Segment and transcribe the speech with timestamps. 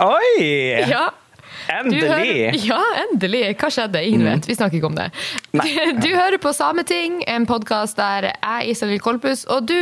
[0.00, 0.80] Oi!
[0.88, 1.10] Ja.
[1.68, 2.08] Endelig!
[2.08, 3.42] hører, ja, endelig.
[3.60, 4.00] Hva skjedde?
[4.06, 4.46] Ingen vet.
[4.48, 5.10] Vi snakker ikke om det.
[5.52, 5.66] Nei.
[6.02, 9.76] Du, hører på Sameting, en podkast der jeg, Isabel Kolpus, og du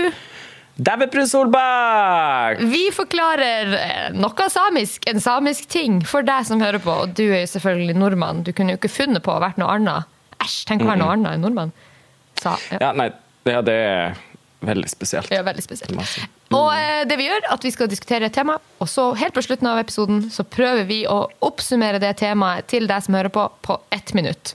[0.79, 2.61] Davidbrun Solberg!
[2.71, 6.95] Vi forklarer eh, noe samisk, en samisk ting, for deg som hører på.
[7.07, 8.45] Og du er jo selvfølgelig nordmann.
[8.47, 10.11] Du kunne jo ikke funnet på å vært noe annet.
[10.39, 11.75] Æsj, tenk å være noe annet enn nordmann.
[12.39, 12.79] Sa, ja.
[12.89, 13.11] Ja, nei,
[13.51, 14.19] ja, det er
[14.61, 15.31] veldig spesielt.
[15.31, 15.93] Ja, veldig spesielt.
[15.95, 16.57] Mm.
[16.59, 19.43] Og eh, det vi gjør, at vi skal diskutere et tema, og så helt på
[19.45, 23.47] slutten av episoden så prøver vi å oppsummere det temaet til deg som hører på,
[23.63, 24.55] på ett minutt.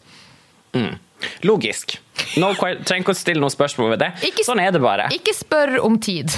[1.45, 1.97] Logisk.
[2.35, 4.11] No, trenger ikke å stille noen spørsmål ved det.
[4.27, 5.07] Ikke- Sånn er det bare.
[5.15, 6.33] Ikke spør om tid.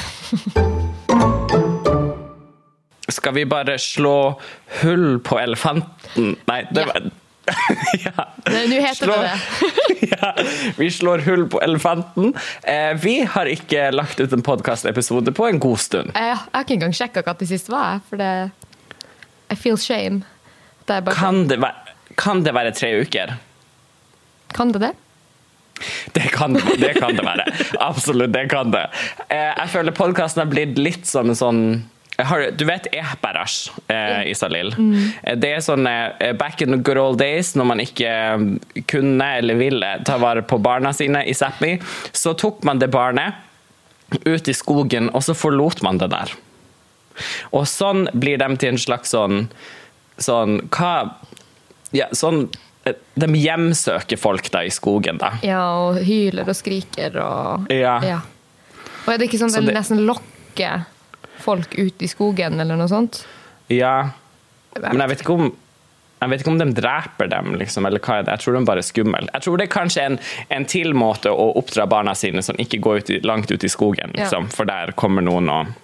[3.10, 4.16] Skal vi bare slå
[4.82, 6.36] hull på elefanten?
[6.50, 6.92] Nei, det Ja.
[6.94, 7.12] var
[8.06, 8.26] ja.
[8.50, 10.10] Nå heter Slå- det det.
[10.16, 10.32] ja,
[10.78, 12.34] vi slår hull på elefanten.
[12.64, 16.12] Eh, vi har ikke lagt ut en podkastepisode på en god stund.
[16.16, 18.32] Jeg, jeg har ikke engang sjekka hva det siste var, for det
[19.54, 20.24] I feel shame.
[20.86, 23.36] Det Kan det, være, kan det være tre uker?
[24.56, 24.92] kan det det?
[26.16, 27.44] Det kan det, kan det være.
[27.84, 28.86] Absolutt, det kan det.
[29.28, 31.60] Eh, jeg føler podkasten har blitt litt som en sånn
[32.24, 34.74] har, du vet Ehberash, eh, Isalill.
[34.78, 35.40] Mm.
[35.42, 39.28] Det er sånn eh, back in the good old days, når man ikke eh, kunne
[39.42, 41.74] eller ville ta vare på barna sine i Sápmi,
[42.16, 43.34] så tok man det barnet
[44.26, 46.32] ut i skogen, og så forlot man det der.
[47.56, 49.46] Og sånn blir de til en slags sånn
[50.20, 51.16] Sånn Hva
[51.96, 52.50] Ja, sånn
[52.84, 55.30] eh, De hjemsøker folk da i skogen, da.
[55.44, 58.20] Ja, og hyler og skriker og Ja.
[59.06, 60.86] Og er det ikke sånn Så det- nesten lokker
[61.44, 63.24] folk ut i skogen, eller noe sånt?
[63.72, 64.10] Ja,
[64.80, 65.54] men jeg vet ikke om
[66.26, 68.32] jeg vet ikke om de dreper dem, liksom, eller hva er det?
[68.38, 69.20] Jeg tror de bare er skumle.
[69.34, 70.16] Jeg tror det er kanskje en,
[70.56, 73.70] en til måte å oppdra barna sine som ikke går ut i, langt ut i
[73.70, 75.76] skogen, liksom, for der kommer noen og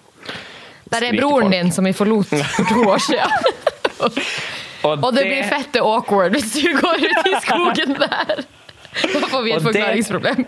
[0.90, 1.54] Der er broren folk.
[1.54, 3.30] din som vi forlot for to år siden.
[4.82, 8.40] Og det blir fette awkward hvis du går ut i skogen der.
[9.12, 10.42] Da får vi et forklaringsproblem.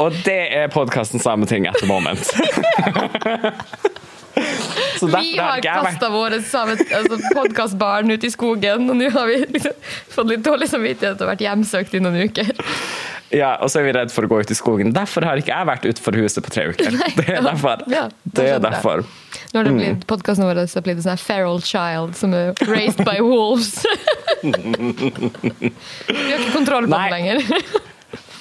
[0.00, 2.30] Og det er podkasten Sameting etter moment.
[5.00, 9.72] Så Vi har kasta våre altså, podkastbarn ut i skogen, og nå har vi liksom
[10.12, 12.52] fått litt dårlig samvittighet og vært hjemsøkt i noen uker.
[13.30, 14.90] Ja, og så er vi redd for å gå ut i skogen.
[14.94, 16.96] Derfor har ikke jeg vært utenfor huset på tre uker.
[17.14, 17.84] Det er derfor.
[17.90, 19.04] Ja, Det er derfor.
[19.52, 23.04] Nå har det blitt podkasten vår så blir det sånn feral child som er raised
[23.06, 23.84] by wolves.
[24.42, 27.06] vi har ikke kontroll på Nei.
[27.06, 27.88] den lenger.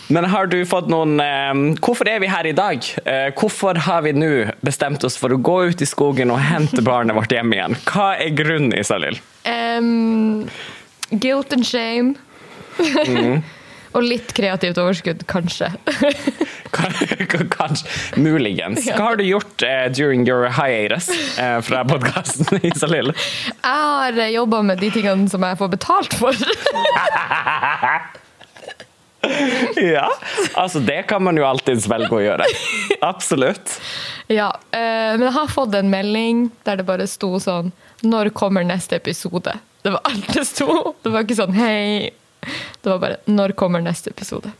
[0.09, 1.53] Men har du fått noen eh,
[1.86, 2.86] Hvorfor er vi her i dag?
[3.06, 4.31] Eh, hvorfor har vi nå
[4.66, 7.78] bestemt oss for å gå ut i skogen og hente barnet vårt hjem igjen?
[7.86, 9.20] Hva er grunnen, Isalill?
[9.46, 10.50] Um,
[11.12, 12.16] guilt and shame.
[12.80, 13.42] Mm.
[13.96, 15.72] og litt kreativt overskudd, kanskje.
[16.70, 17.90] Kanskje.
[18.22, 18.86] Muligens.
[18.90, 23.14] Hva har du gjort eh, during your hiatus eh, fra podkasten, Isalill?
[23.14, 26.34] Jeg har jobba med de tingene som jeg får betalt for.
[29.94, 30.09] Ja,
[30.53, 32.46] altså det kan man jo alltids velge å gjøre.
[33.06, 33.78] Absolutt.
[34.31, 37.72] ja, eh, Men jeg har fått en melding der det bare sto sånn
[38.03, 39.53] Når kommer neste episode?
[39.84, 40.96] Det var alt det sto.
[41.03, 42.09] Det var ikke sånn hei.
[42.81, 44.52] Det var bare Når kommer neste episode?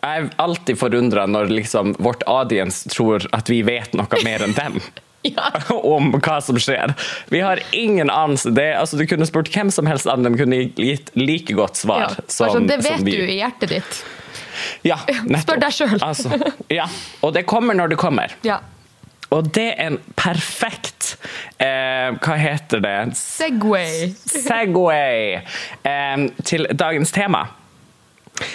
[0.00, 4.56] Jeg er alltid forundra når liksom vårt audience tror at vi vet noe mer enn
[4.56, 4.78] dem.
[5.36, 5.50] Ja.
[5.68, 6.94] om hva som skjer.
[7.28, 8.50] Vi har ingen anelse.
[8.56, 12.06] Det, altså, du kunne spurt hvem som helst av de kunne gitt like godt svar.
[12.06, 12.24] Ja.
[12.26, 13.18] som, sånn, det vet vi.
[13.18, 14.00] du i hjertet ditt.
[14.86, 14.96] Ja,
[15.28, 15.44] nettopp.
[15.44, 16.02] Spør deg selv.
[16.10, 16.88] Altså, ja.
[17.20, 18.32] Og det kommer når det kommer.
[18.46, 18.62] Ja.
[19.30, 21.12] Og det er en perfekt
[21.62, 22.96] eh, Hva heter det?
[23.18, 24.08] Segway.
[24.18, 25.36] Segway
[25.86, 27.44] eh, til dagens tema.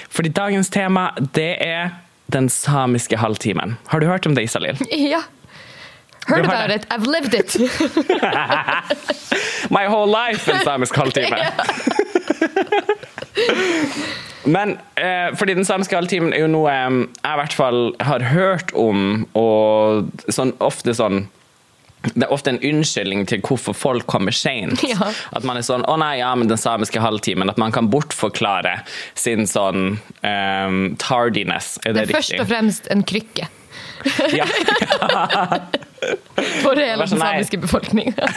[0.10, 1.94] Fordi dagens tema, det er
[2.34, 3.78] den samiske halvtimen.
[3.88, 4.82] Har du hørt om det, Isalill?
[4.92, 5.22] Ja.
[6.28, 6.76] Heard about det.
[6.76, 6.86] it.
[6.92, 7.56] I've lived it.
[9.72, 11.36] My whole life en samisk halvtime.
[14.46, 18.74] Men eh, fordi den samiske halvtimen er jo noe jeg i hvert fall har hørt
[18.78, 21.26] om, og sånn, ofte sånn
[22.14, 24.84] det er ofte en unnskyldning til hvorfor folk kommer seint.
[24.86, 25.08] Ja.
[25.34, 27.50] At man er sånn 'Å nei, ja, men den samiske halvtimen'.
[27.50, 28.84] At man kan bortforklare
[29.16, 30.70] sin sånn eh,
[31.02, 31.80] tardiness.
[31.82, 33.50] Er Det det, er først og fremst en krykke
[34.36, 34.46] Ja.
[36.62, 38.30] for hele den samiske befolkninga.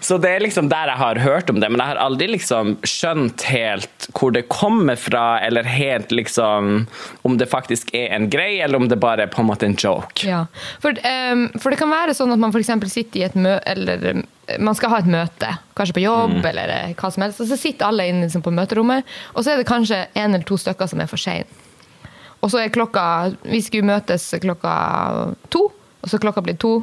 [0.00, 2.76] Så det er liksom der jeg har hørt om det, men jeg har aldri liksom
[2.86, 6.86] skjønt helt hvor det kommer fra, eller helt liksom
[7.22, 9.76] om det faktisk er en greie, eller om det bare er på en måte en
[9.78, 10.24] joke.
[10.26, 10.46] Ja.
[10.82, 12.72] For, um, for det kan være sånn at man f.eks.
[12.88, 14.24] sitter i et møte Eller
[14.58, 17.58] man skal ha et møte, kanskje på jobb eller eh, hva som helst, og så
[17.60, 19.04] sitter alle inne liksom, på møterommet,
[19.34, 21.44] og så er det kanskje en eller to stykker som er for sein.
[22.40, 23.04] Og så er klokka
[23.42, 24.74] Vi skulle møtes klokka
[25.50, 25.68] to,
[26.02, 26.76] og så klokka blir to.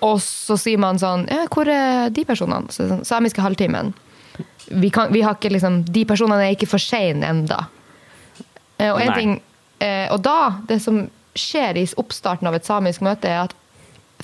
[0.00, 2.70] og så sier man sånn ja, Hvor er de personene?
[2.70, 3.94] Så, sånn, Samiske halvtimen.
[4.68, 7.64] Vi, kan, vi har ikke liksom De personene er ikke for seine enda.
[8.78, 9.38] Eh, og en ting
[9.80, 11.06] eh, Og da, det som
[11.38, 13.54] skjer i oppstarten av et samisk møte, er at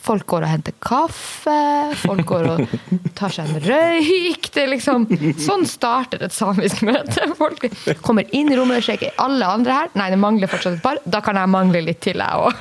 [0.04, 1.56] folk går og henter kaffe,
[2.02, 2.74] folk går og
[3.16, 4.50] tar seg en røyk.
[4.54, 5.06] Det er liksom,
[5.40, 7.30] sånn starter et samisk møte.
[7.38, 7.64] Folk
[8.04, 9.94] kommer inn i rommet og sjekker alle andre her.
[9.98, 11.00] Nei, det mangler fortsatt et par.
[11.08, 12.54] Da kan jeg mangle litt til, jeg òg.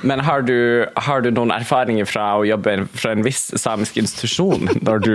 [0.00, 4.68] Men har du, har du noen erfaringer fra å jobbe fra en viss samisk institusjon
[4.84, 5.14] når du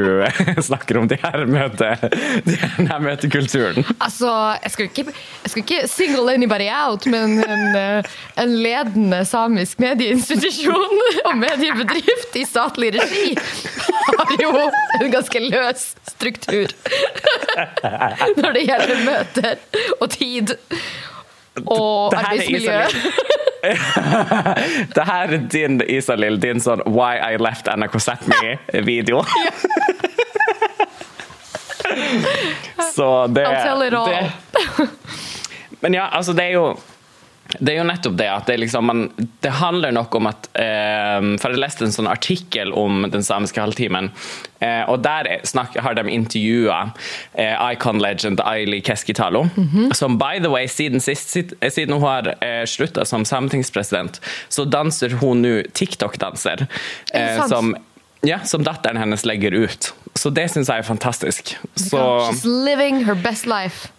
[0.70, 1.92] snakker om de her møte,
[2.48, 3.86] de her møtekulturen?
[4.00, 4.32] Altså,
[4.64, 5.06] jeg skal, ikke,
[5.44, 8.12] jeg skal ikke single anybody out, men en, eh,
[8.42, 10.98] en ledende samisk medieinstitusjon
[11.28, 13.36] og mediebedrift i statlig regi
[14.18, 14.52] har jo
[15.00, 16.74] en ganske løs struktur
[18.42, 20.56] når det gjelder møter og tid.
[21.66, 22.82] Og arbeidsmiljø.
[24.96, 27.96] Det her er din Isalill, din sånn Why I Left NRK
[28.32, 29.22] Me-video.
[32.96, 34.10] Så det, I'll tell it all.
[34.10, 34.88] det
[35.80, 36.66] Men ja, altså det er jo
[37.60, 39.02] det er jo nettopp det at det, liksom, man,
[39.44, 43.62] det handler nok om at eh, For jeg leste en sånn artikkel om den samiske
[43.62, 44.12] halvtimen,
[44.62, 46.80] eh, og der snak, har de intervjua
[47.34, 49.48] eh, Icon Legend Aili Keskitalo,
[49.98, 54.66] som by the way, siden sist, eh, siden hun har eh, slutta som sametingspresident, så
[54.70, 56.68] danser hun nå TikTok-danser.
[57.14, 57.76] Er Eh, som,
[58.22, 59.94] ja, som datteren hennes legger ut.
[60.16, 61.56] Så det syns jeg er fantastisk.
[61.76, 63.90] Så She's living her best life.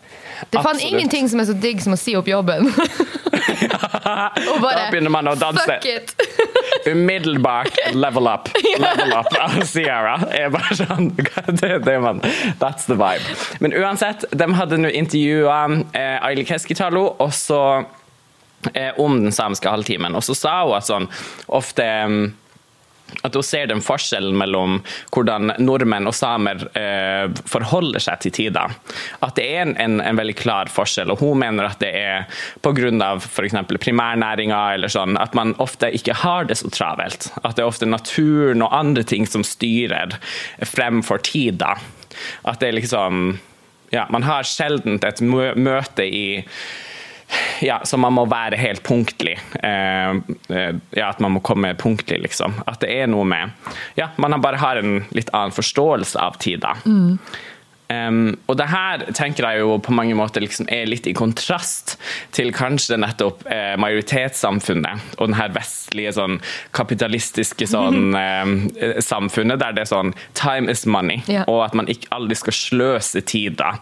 [0.50, 0.92] Det faen Absolutt.
[0.92, 2.66] ingenting som er så digg som å si opp jobben.
[2.66, 5.64] Og bare Da begynner man å danse.
[5.68, 6.14] Fuck it!
[6.86, 8.48] umiddelbart level up.
[8.78, 10.16] Level up av Sierra.
[10.30, 11.10] Er bare sånn,
[11.60, 12.22] det, det man,
[12.60, 13.36] that's the vibe.
[13.60, 15.58] Men uansett, de hadde nå intervjua
[15.94, 17.60] eh, Aili Keskitalo også
[18.74, 21.08] eh, om den samiske halvtimen, og så sa hun at sånn
[21.52, 22.24] ofte mm,
[23.22, 24.80] at hun ser den forskjellen mellom
[25.14, 28.66] hvordan nordmenn og samer eh, forholder seg til tida.
[29.22, 32.26] At det er en, en, en veldig klar forskjell, og hun mener at det er
[32.64, 33.12] pga.
[33.22, 33.58] f.eks.
[33.82, 37.30] primærnæringa eller sånn, at man ofte ikke har det så travelt.
[37.42, 40.16] At det er ofte naturen og andre ting som styrer
[40.66, 41.76] fremfor tida.
[42.48, 43.38] At det er liksom
[43.92, 46.40] Ja, man har sjelden et møte i
[47.61, 49.37] ja, så man må være helt punktlig.
[49.62, 50.11] Eh,
[50.49, 52.58] eh, ja, at man må komme punktlig, liksom.
[52.67, 53.52] At det er noe med
[53.99, 56.76] Ja, man bare har en litt annen forståelse av tida.
[57.93, 61.99] Um, og det her tenker jeg jo på mange måter liksom er litt i kontrast
[62.32, 66.38] til kanskje nettopp eh, majoritetssamfunnet og den her vestlige sånn
[66.73, 71.44] kapitalistiske sånn eh, samfunnet der det er sånn time is money, Ja.
[71.50, 73.75] og at man ikke aldri skal sløse tid da.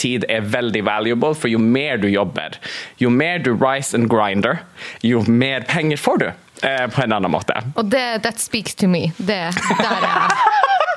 [0.00, 2.56] Tid er veldig valuable, for jo mer du jobber,
[3.02, 4.62] jo mer du rise and grinder,
[5.04, 6.30] jo mer penger får du.
[6.62, 7.54] Eh, på en annen måte.
[7.78, 9.12] Og det, that speaks to me.
[9.18, 10.32] Det, der er.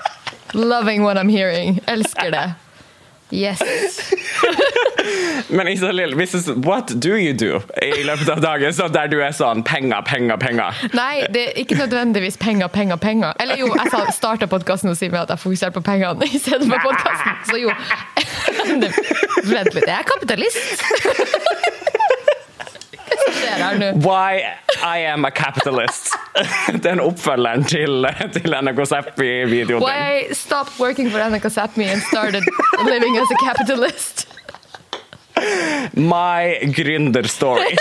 [0.53, 1.79] Loving what I'm hearing.
[1.87, 2.53] Elsker det.
[3.31, 3.61] Yes.
[5.49, 6.15] Men Isalill,
[6.65, 10.37] what do you do i løpet av dagen så der du er sånn penger, penger,
[10.37, 10.81] penger?
[10.95, 13.33] Nei, det er ikke nødvendigvis penger, penger, penger.
[13.39, 16.67] Eller jo, jeg starta podkasten og sier meg at jeg fokuserer på pengene i stedet
[16.67, 17.39] for podkasten.
[17.49, 17.71] Så jo.
[19.51, 21.90] Vent litt, jeg er kapitalist.
[23.21, 23.89] Som skjer her nå?
[24.05, 24.41] Why
[24.81, 26.11] I am a capitalist.
[26.85, 30.25] Den oppfølgeren til, til NRK Zappi-videoen Why.
[30.31, 32.43] I stopped working for NRK Sápmi and started
[32.85, 34.27] living as a capitalist.
[35.93, 37.75] My gründer story.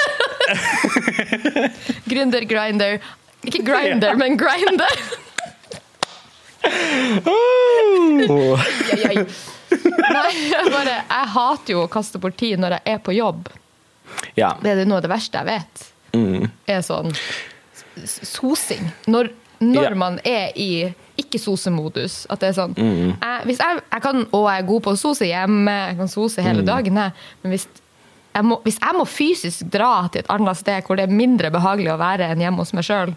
[2.10, 2.98] Gründer, grinder.
[3.44, 4.96] Ikke grinder, men grinder.
[7.26, 8.60] Oh.
[9.70, 13.48] Nei, jeg, bare, jeg hater jo å kaste bort tid når jeg er på jobb.
[14.36, 14.54] Ja.
[14.62, 15.86] Det er noe av det verste jeg vet.
[16.68, 17.12] Er sånn
[18.04, 18.90] sosing.
[19.10, 19.94] Når, når Ja.
[19.98, 22.26] man er i ikke-sosemodus.
[22.30, 24.98] At det er sånn jeg, hvis jeg, jeg kan, Og jeg er god på å
[24.98, 27.12] sose hjemme, jeg kan sose hele dagen, jeg.
[27.42, 27.66] men hvis
[28.34, 31.50] jeg, må, hvis jeg må fysisk dra til et annet sted hvor det er mindre
[31.50, 33.12] behagelig å være enn hjemme hos meg sjøl,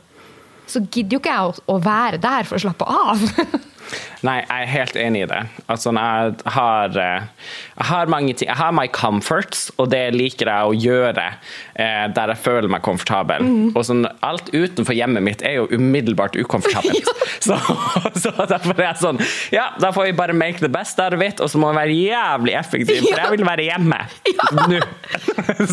[0.67, 3.23] så gidder jo ikke jeg å, å være der for å slappe av.
[4.23, 5.39] Nei, jeg er helt enig i det.
[5.67, 7.25] Altså, jeg, har, eh,
[7.75, 11.25] jeg har mange ting Jeg har my comforts, og det liker jeg å gjøre
[11.75, 13.43] eh, der jeg føler meg komfortabel.
[13.75, 17.11] Og sånn, alt utenfor hjemmet mitt er jo umiddelbart ukomfortabelt.
[17.43, 17.57] så,
[18.15, 19.19] så derfor er jeg sånn
[19.51, 21.81] Ja, da får vi bare make the best out of it, og så må vi
[21.81, 23.99] være jævlig effektive, for jeg vil være hjemme
[24.71, 24.79] nå.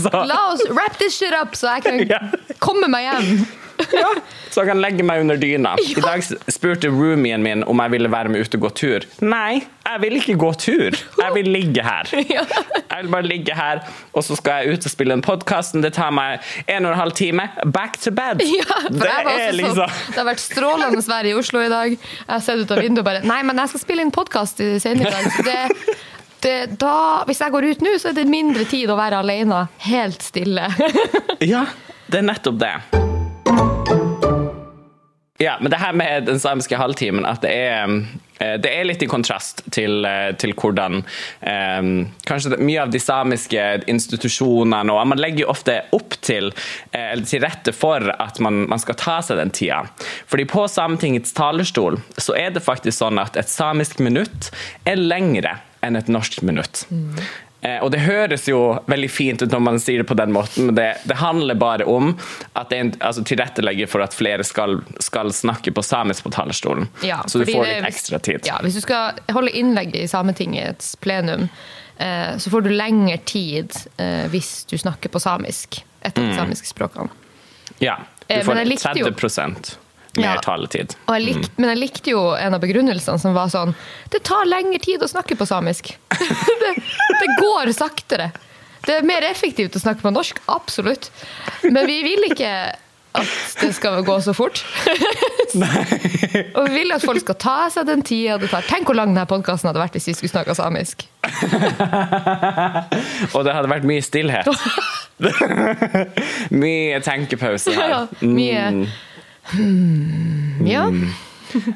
[0.03, 2.19] så La oss wrap this shit up, så jeg Ja.
[2.19, 3.45] kan komme meg hjem.
[4.51, 5.77] Så jeg kan legge meg under dyna.
[5.79, 9.07] I dag spurte roomien min om jeg ville være med ut og gå tur.
[9.23, 10.97] Nei, jeg vil ikke gå tur.
[11.21, 12.11] Jeg vil ligge her.
[12.31, 12.45] Ja.
[12.91, 13.81] Jeg vil bare ligge her,
[14.15, 15.75] og så skal jeg ut og spille en podkast.
[15.83, 17.47] Det tar meg en og en halv time.
[17.73, 18.43] Back to bed.
[18.45, 21.95] Ja, det er liksom det har vært strålende vær i Oslo i dag.
[21.97, 24.63] Jeg har sett ut av vinduet og bare Nei, men jeg skal spille inn podkast
[24.83, 25.45] senere i dag.
[25.47, 25.95] Det,
[26.45, 26.95] det, da,
[27.29, 29.67] hvis jeg går ut nå, så er det mindre tid å være alene.
[29.91, 30.69] Helt stille.
[31.53, 31.65] Ja,
[32.11, 32.75] det er nettopp det.
[35.41, 37.95] Ja, men det her med den samiske halvtimen, at det er,
[38.45, 40.99] eh, det er litt i kontrast til, eh, til hvordan
[41.41, 41.89] eh,
[42.29, 46.53] kanskje mye av de samiske institusjonene og Man legger jo ofte opp til,
[46.93, 49.87] eh, til rette for at man, man skal ta seg den tida.
[50.29, 54.53] Fordi på Sametingets talerstol så er det faktisk sånn at et samisk minutt
[54.85, 56.85] er lengre enn et norsk minutt.
[56.93, 57.25] Eh,
[57.83, 60.75] og det høres jo veldig fint ut når man sier det på den måten, men
[60.79, 62.15] det, det handler bare om
[62.57, 66.33] at det er en, altså, tilrettelegger for at flere skal, skal snakke på samisk på
[66.33, 66.89] talerstolen.
[67.05, 68.41] Ja, så du får får det- litt ekstra tid.
[68.49, 71.49] Ja, hvis du skal holde innlegg i Sametingets plenum,
[71.99, 75.83] eh, så får du lengre tid eh, hvis du snakker på samisk.
[76.01, 77.11] Et av de samiske språkene.
[77.79, 79.77] Ja, du Eh, får men jeg likte jo- 30
[80.17, 80.41] mer Ja.
[80.43, 80.97] taletid.
[81.09, 81.49] Jeg mm.
[81.57, 83.75] Men jeg likte jo en av begrunnelsene som var sånn
[84.11, 85.97] Det tar lengre tid å snakke på samisk.
[86.63, 86.75] det,
[87.21, 88.31] det går saktere.
[88.87, 91.11] Det er mer effektivt å snakke på norsk, absolutt.
[91.63, 92.53] Men vi vil ikke
[93.13, 93.27] at
[93.61, 94.63] det skal gå så fort.
[96.57, 98.63] og vi vil at folk skal ta seg den tida det tar.
[98.71, 101.07] Tenk hvor lang denne podkasten hadde vært hvis vi skulle snakka samisk.
[103.35, 104.47] Og det hadde vært mye stillhet.
[106.55, 107.97] mye tenkepause her.
[107.97, 108.65] Ja, mye
[109.53, 110.85] hmm, Ja.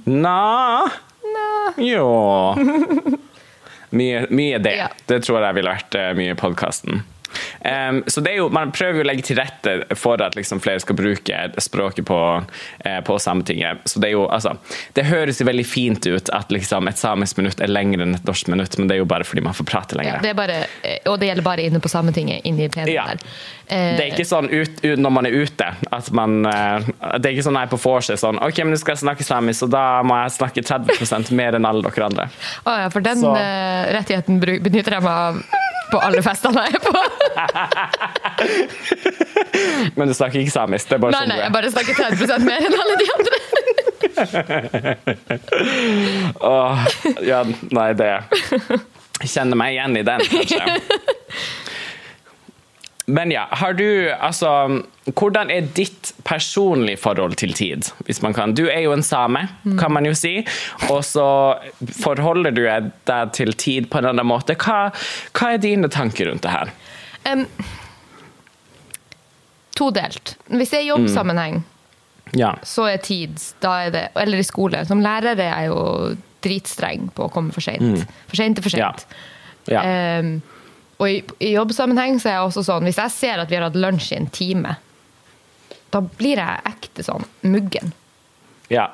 [0.05, 0.91] Na
[1.77, 2.09] Jo.
[3.95, 4.77] Mye, mye det.
[4.77, 4.89] Ja.
[5.07, 7.05] Det tror jeg ville vært mye i podkasten.
[8.07, 10.81] Så det er jo, Man prøver jo å legge til rette for at liksom flere
[10.81, 12.19] skal bruke språket på,
[12.85, 13.85] eh, på Sametinget.
[13.89, 14.57] Så Det er jo, altså,
[14.95, 18.25] det høres jo veldig fint ut at liksom et samisk minutt er lengre enn et
[18.29, 20.23] norsk minutt, men det er jo bare fordi man får prate ja lenger.
[20.23, 22.43] det er bare, eh, og det gjelder bare inne på Sametinget.
[22.45, 23.07] Inne i Ja.
[23.07, 23.19] der.
[23.69, 26.81] Eh, Det er ikke sånn ut, ut, når man er ute at man eh,
[27.19, 29.63] Det er ikke sånn her på vorset sånn OK, men nå skal jeg snakke samisk,
[29.63, 32.29] og da må jeg snakke 30% mer enn alle dere andre.
[32.67, 35.43] Å ja, for den Så- eh, rettigheten benytter jeg meg av
[35.95, 36.93] på alle festene jeg er på.
[39.97, 40.89] Men du snakker ikke samisk.
[40.91, 41.53] Det er bare Nei, sånn nei, du jeg er.
[41.55, 43.37] bare snakker 30 mer enn alle de andre.
[46.41, 46.79] Åh,
[47.27, 47.41] ja,
[47.75, 48.07] nei, det
[49.23, 50.63] Jeg kjenner meg igjen i den, kanskje.
[53.15, 53.85] Men ja, har du
[54.17, 54.49] Altså,
[55.13, 57.91] hvordan er ditt personlige forhold til tid?
[58.07, 58.55] Hvis man kan.
[58.57, 59.47] Du er jo en same,
[59.79, 60.39] kan man jo si.
[60.91, 61.27] Og så
[62.01, 64.57] forholder du deg til tid på en annen måte.
[64.57, 64.89] Hva,
[65.37, 66.73] hva er dine tanker rundt det her?
[67.29, 67.47] Um,
[69.77, 70.37] todelt.
[70.49, 71.63] Hvis det er jobbsammenheng,
[72.35, 72.55] Ja.
[72.65, 74.85] så er tid da er det, Eller i skole.
[74.87, 78.05] Som lærer er jeg jo dritstreng på å komme for seint.
[78.29, 79.07] For seint er for seint.
[79.69, 79.83] Ja.
[79.83, 80.19] ja.
[80.21, 80.43] Um,
[80.99, 83.65] og i, i jobbsammenheng så er jeg også sånn Hvis jeg ser at vi har
[83.67, 84.77] hatt lunsj i en time,
[85.95, 87.95] da blir jeg ekte sånn muggen.
[88.73, 88.91] ja.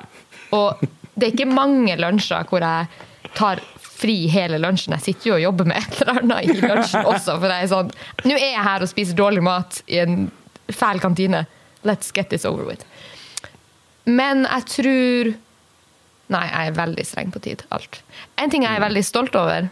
[0.51, 0.81] Og
[1.15, 2.87] det er ikke mange lunsjer hvor jeg
[3.37, 4.95] tar fri hele lunsjen.
[4.97, 7.37] Jeg sitter jo og jobber med et eller annet i lunsjen også.
[7.37, 7.91] For jeg er sånn
[8.25, 10.25] Nå er jeg her og spiser dårlig mat i en
[10.71, 11.45] fæl kantine.
[11.87, 12.83] Let's get this over with.
[14.09, 15.31] Men jeg tror
[16.31, 17.63] Nei, jeg er veldig streng på tid.
[17.75, 18.01] Alt.
[18.39, 19.65] En ting jeg er veldig stolt over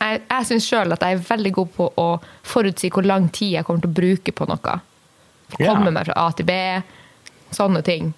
[0.00, 2.06] Jeg, jeg syns sjøl at jeg er veldig god på å
[2.48, 4.78] forutsi hvor lang tid jeg kommer til å bruke på noe.
[5.58, 5.72] Ja.
[5.74, 6.56] Komme meg fra A til B.
[7.52, 8.12] Sånne ting.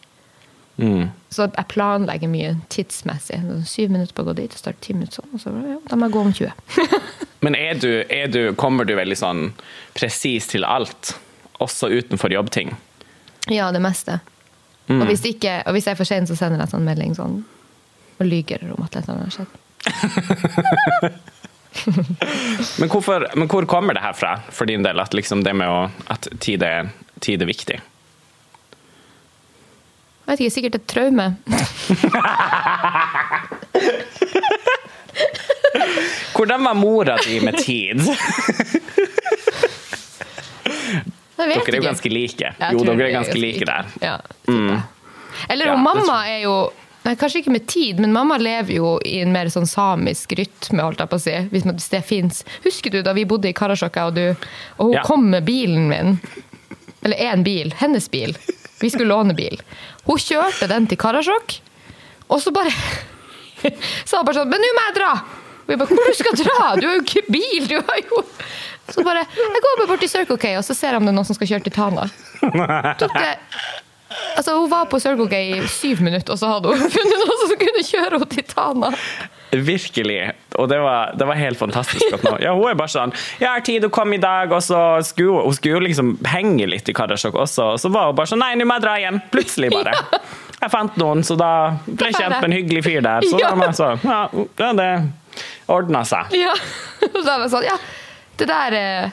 [0.76, 1.08] Mm.
[1.30, 3.40] Så jeg planlegger mye tidsmessig.
[3.66, 5.32] Syv minutter på å gå dit og starte ti minutter sånn.
[5.34, 6.52] Og så ja, da må jeg gå om 20.
[7.44, 9.48] Men er du, er du, kommer du veldig sånn
[9.96, 11.16] presis til alt?
[11.62, 12.74] Også utenfor jobbting?
[13.52, 14.20] Ja, det meste.
[14.86, 15.00] Mm.
[15.00, 17.42] Og, hvis ikke, og hvis jeg er for sen, så sender jeg sånn melding sånn
[18.14, 19.50] og lyger om at et har skjedd.
[22.78, 25.68] Men, hvorfor, men hvor kommer det her fra, for din del, at, liksom det med
[25.68, 26.92] å, at tid er,
[27.24, 27.80] tid er viktig?
[30.24, 31.26] Jeg vet ikke, sikkert et traume.
[36.34, 38.00] Hvordan var mora di med tid?
[41.36, 42.54] Dere er jo ganske like.
[42.72, 43.84] Jo, dere er ganske like der.
[44.02, 44.16] Ja,
[44.48, 44.78] mm.
[45.48, 46.56] Eller Ja, mamma er jo
[47.04, 50.80] Nei, Kanskje ikke med tid, men mamma lever jo i en mer sånn samisk rytme,
[50.86, 51.34] holdt jeg på å si.
[51.52, 52.38] Hvis, det fins.
[52.64, 54.22] Husker du da vi bodde i Karasjok, og du,
[54.78, 55.02] og hun Ja.
[55.04, 56.14] kom med bilen min?
[57.04, 57.74] Eller én bil.
[57.78, 58.36] Hennes bil.
[58.80, 59.60] Vi skulle låne bil.
[60.08, 61.58] Hun kjørte den til Karasjok,
[62.28, 62.72] og så bare
[64.08, 65.12] sa hun bare sånn Men nå må jeg dra!
[65.64, 66.66] Og vi bare Hvor du skal dra?
[66.80, 67.68] Du har jo ikke bil!
[67.70, 68.22] Du har jo
[68.92, 71.14] Så bare Jeg går bare bort til Circle K, og så ser jeg om det
[71.14, 72.08] er noen som skal kjøre til Tana.
[73.00, 73.30] Tok det
[74.36, 77.40] Altså, Hun var på Circle K i syv minutter, og så hadde hun funnet noen
[77.48, 78.90] som kunne kjøre henne til Tana.
[79.54, 80.18] Virkelig.
[80.58, 82.16] Og det var, det var helt fantastisk.
[82.42, 85.44] Ja, hun er bare sånn 'Jeg har tid å komme i dag', og så skulle
[85.44, 88.54] hun, skulle liksom henge litt i Karasjok også, og så var hun bare sånn 'Nei,
[88.58, 89.20] nå må jeg dra igjen'.
[89.30, 89.94] Plutselig, bare.
[90.64, 93.20] Jeg fant noen, så da ble jeg kjent med en hyggelig fyr der.
[93.28, 93.50] Så Ja.
[93.50, 94.20] da var jeg sånn Ja,
[94.58, 95.12] ja det
[95.68, 96.30] ordna seg.
[96.32, 96.54] Ja.
[97.14, 97.76] Og da var jeg sånn, ja,
[98.40, 99.10] det der, eh,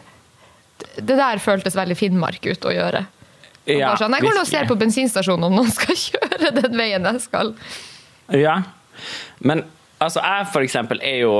[0.95, 3.03] det der føltes veldig Finnmark ut å gjøre.
[3.69, 7.05] Ja, sånn, jeg går nå og ser på bensinstasjonen om noen skal kjøre den veien
[7.11, 7.53] jeg skal.
[8.33, 8.61] Ja.
[9.39, 9.65] Men
[10.01, 11.35] altså, jeg for eksempel er jo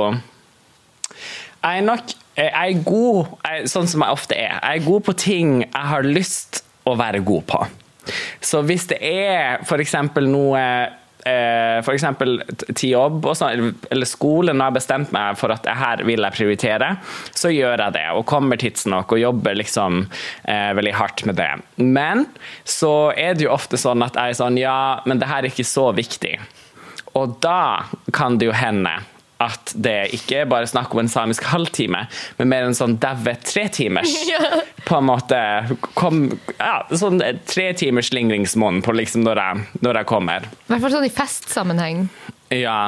[1.12, 4.56] Jeg er nok Jeg er god, jeg, sånn som jeg ofte er.
[4.56, 7.60] Jeg er god på ting jeg har lyst å være god på.
[8.42, 10.62] Så hvis det er eksempel noe
[11.26, 12.40] eh, for eksempel
[12.74, 16.96] til jobb sånn, eller- skolen har bestemt meg for at her vil jeg prioritere,
[17.34, 20.08] så gjør jeg det og kommer tidsnok og jobber liksom
[20.44, 21.50] eh, veldig hardt med det.
[21.78, 22.26] Men
[22.64, 25.50] så er det jo ofte sånn at jeg er sånn Ja, men det her er
[25.50, 26.38] ikke så viktig.
[27.14, 28.90] Og da kan det jo hende
[29.42, 32.04] at det ikke er bare snakk om en samisk halvtime,
[32.38, 34.12] men mer en sånn daue tretimers.
[34.88, 35.38] På en måte
[35.98, 36.24] kom,
[36.58, 40.46] ja, sånn tre timers slingringsmonn på liksom når jeg, når jeg kommer.
[40.66, 42.04] I hvert fall sånn i festsammenheng.
[42.54, 42.78] Ja.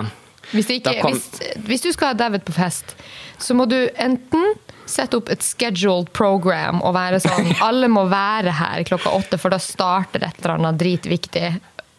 [0.52, 2.96] Hvis, ikke, kom- hvis, hvis du skal ha David på fest,
[3.40, 4.54] så må du enten
[4.90, 9.54] sette opp et scheduled program og være sånn Alle må være her klokka åtte, for
[9.54, 11.54] da starter et eller annet dritviktig.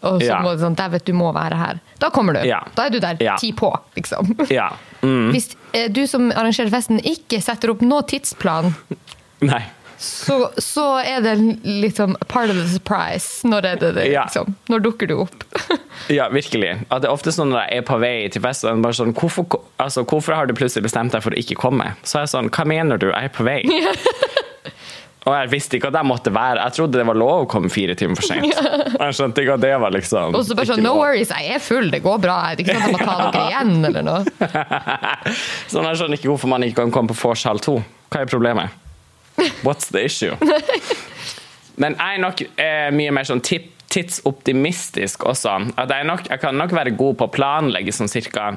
[0.05, 0.39] Og så Ja.
[0.45, 1.79] må du sånn David, du må være her.
[1.99, 2.43] Da kommer du.
[2.47, 2.61] Ja.
[2.75, 3.35] Da er du der Ja.
[3.41, 4.35] ti på, liksom.
[4.53, 4.69] ja.
[5.01, 5.31] Mm.
[5.33, 8.73] Hvis eh, du som arrangerer festen, ikke setter opp noen tidsplan,
[9.41, 9.63] Nei.
[9.99, 11.35] så, så er det
[11.65, 13.41] liksom part of the surprise.
[13.47, 14.25] Når det det, Ja.
[14.25, 14.55] liksom?
[14.69, 15.43] Når dukker du opp?
[16.09, 16.85] Ja, virkelig.
[16.91, 19.47] At det er ofte sånn når jeg er på vei til festen, bare sånn hvorfor,
[19.79, 21.95] altså, hvorfor har du plutselig bestemt deg for å ikke komme?
[22.03, 23.07] Så er jeg sånn Hva mener du?
[23.11, 23.63] Jeg er på vei.
[25.25, 27.69] Og jeg visste ikke at jeg måtte være Jeg trodde det var lov å komme
[27.73, 28.45] fire timer for sent.
[29.01, 31.63] Jeg skjønte ikke at det var liksom Og så bare sånn, no worries, jeg er
[31.63, 32.37] full, det går bra.
[32.53, 34.21] Det er ikke sånn at jeg må ta dere igjen, eller noe.
[35.73, 37.75] Sånn, jeg skjønner ikke hvorfor man ikke kan komme på vors halv to.
[38.13, 38.77] Hva er problemet?
[39.65, 40.37] What's the issue?
[41.81, 45.57] Men jeg er nok eh, mye mer sånn tidsoptimistisk også.
[45.81, 48.53] At jeg, nok, jeg kan nok være god på å planlegge sånn cirka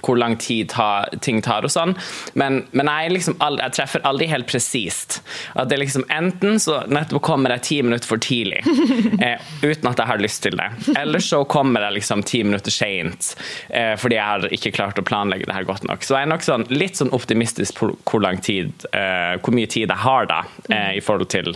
[0.00, 1.94] hvor lang tid ta, ting tar og sånn.
[2.38, 5.20] Men, men jeg, liksom aldri, jeg treffer aldri helt presist.
[5.54, 8.62] At det er liksom enten så nettopp kommer jeg ti minutter for tidlig,
[9.24, 10.68] eh, uten at jeg har lyst til det.
[10.98, 13.34] Eller så kommer jeg liksom ti minutter seint,
[13.68, 16.06] eh, fordi jeg har ikke klart å planlegge det her godt nok.
[16.06, 19.88] Så jeg er nok sånn, litt sånn optimistisk på hvor tid, eh, hvor mye tid
[19.88, 21.54] jeg har da, eh, i forhold til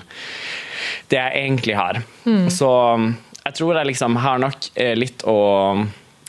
[1.08, 2.00] det jeg egentlig har.
[2.52, 2.70] Så
[3.44, 5.38] jeg tror jeg liksom har nok eh, litt å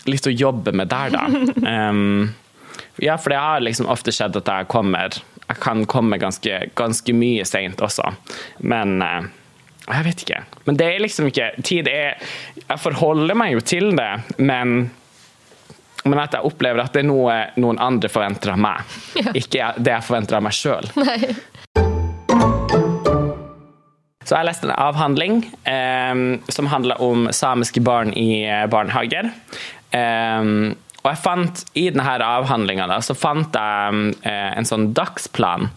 [0.10, 1.28] litt å jobbe med der, da.
[1.90, 2.34] Um,
[3.02, 7.14] ja, for det har liksom ofte skjedd at jeg kommer Jeg kan komme ganske, ganske
[7.16, 8.12] mye seint også.
[8.64, 9.28] Men uh,
[9.86, 10.44] jeg vet ikke.
[10.66, 12.16] Men det er liksom ikke Tid er
[12.62, 14.92] Jeg forholder meg jo til det, men
[16.06, 18.78] men at jeg opplever at det er noe noen andre forventer av meg.
[19.26, 19.32] Ja.
[19.34, 20.86] Ikke det jeg forventer av meg sjøl.
[24.26, 26.14] Så jeg leste en avhandling eh,
[26.50, 29.30] som handla om samiske barn i eh, barnehager.
[29.96, 35.68] Eh, og jeg fant, I denne avhandlinga så fant jeg eh, en sånn dagsplan.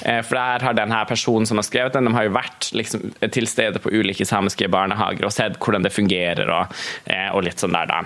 [0.00, 3.02] Eh, for der har denne personen som har skrevet den, de har jo vært liksom,
[3.34, 6.48] til stede på ulike samiske barnehager og sett hvordan det fungerer.
[6.48, 6.72] og,
[7.04, 8.00] eh, og litt sånn der da.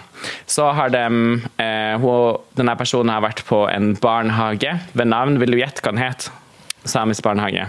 [0.50, 1.04] Så har de,
[2.02, 5.38] hun, denne personen har vært på en barnehage ved navn.
[5.38, 6.32] Vil du gjette hva den het?
[6.82, 7.68] Samisk barnehage.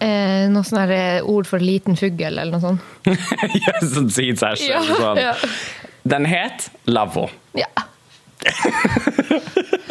[0.00, 0.88] Eh, noe sånn
[1.28, 2.80] ord for liten fugl, eller noe sånt.
[3.66, 4.72] ja, som sier seg selv.
[4.72, 5.20] Ja, Sånn.
[5.20, 5.36] ja.
[6.02, 7.28] Den het Lavvo.
[7.58, 7.68] Ja.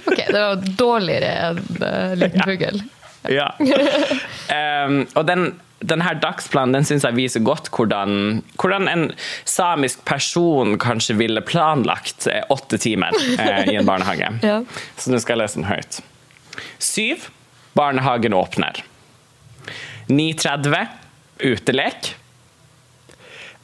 [0.06, 2.82] Ok, det var dårligere enn uh, liten fugl.
[3.28, 3.50] Ja.
[4.54, 9.08] Em, og den, den her dagsplanen den syns jeg viser godt hvordan, hvordan en
[9.44, 14.32] samisk person kanskje ville planlagt eh, åtte timer eh, i en barnehage.
[14.48, 14.62] Ja.
[14.96, 16.00] Så nå skal jeg lese den høyt.
[16.80, 17.28] Syv.
[17.78, 18.80] Barnehagen åpner.
[20.08, 20.88] 9.30
[21.52, 22.16] utelek.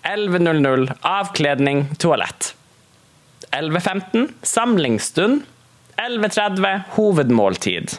[0.04, 2.56] 11.00 avkledning, toalett.
[3.52, 5.42] 11.15 samlingsstund.
[5.98, 7.92] 11.30 hovedmåltid.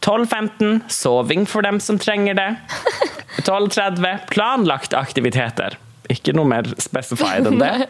[0.00, 2.56] 12.15 soving for dem som trenger det.
[3.42, 5.78] 12.30 planlagte aktiviteter.
[6.12, 7.88] Ikke noe mer specified enn det.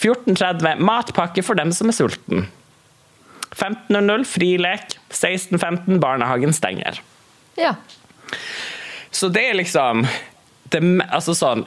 [0.00, 2.46] 14.30 matpakke for dem som er sulten.
[3.50, 4.96] 15.00 frilek.
[5.10, 7.02] 16.15 barnehagen stenger.
[7.58, 7.74] Ja.
[9.10, 10.06] Så det er liksom
[10.70, 11.66] det, altså sånn,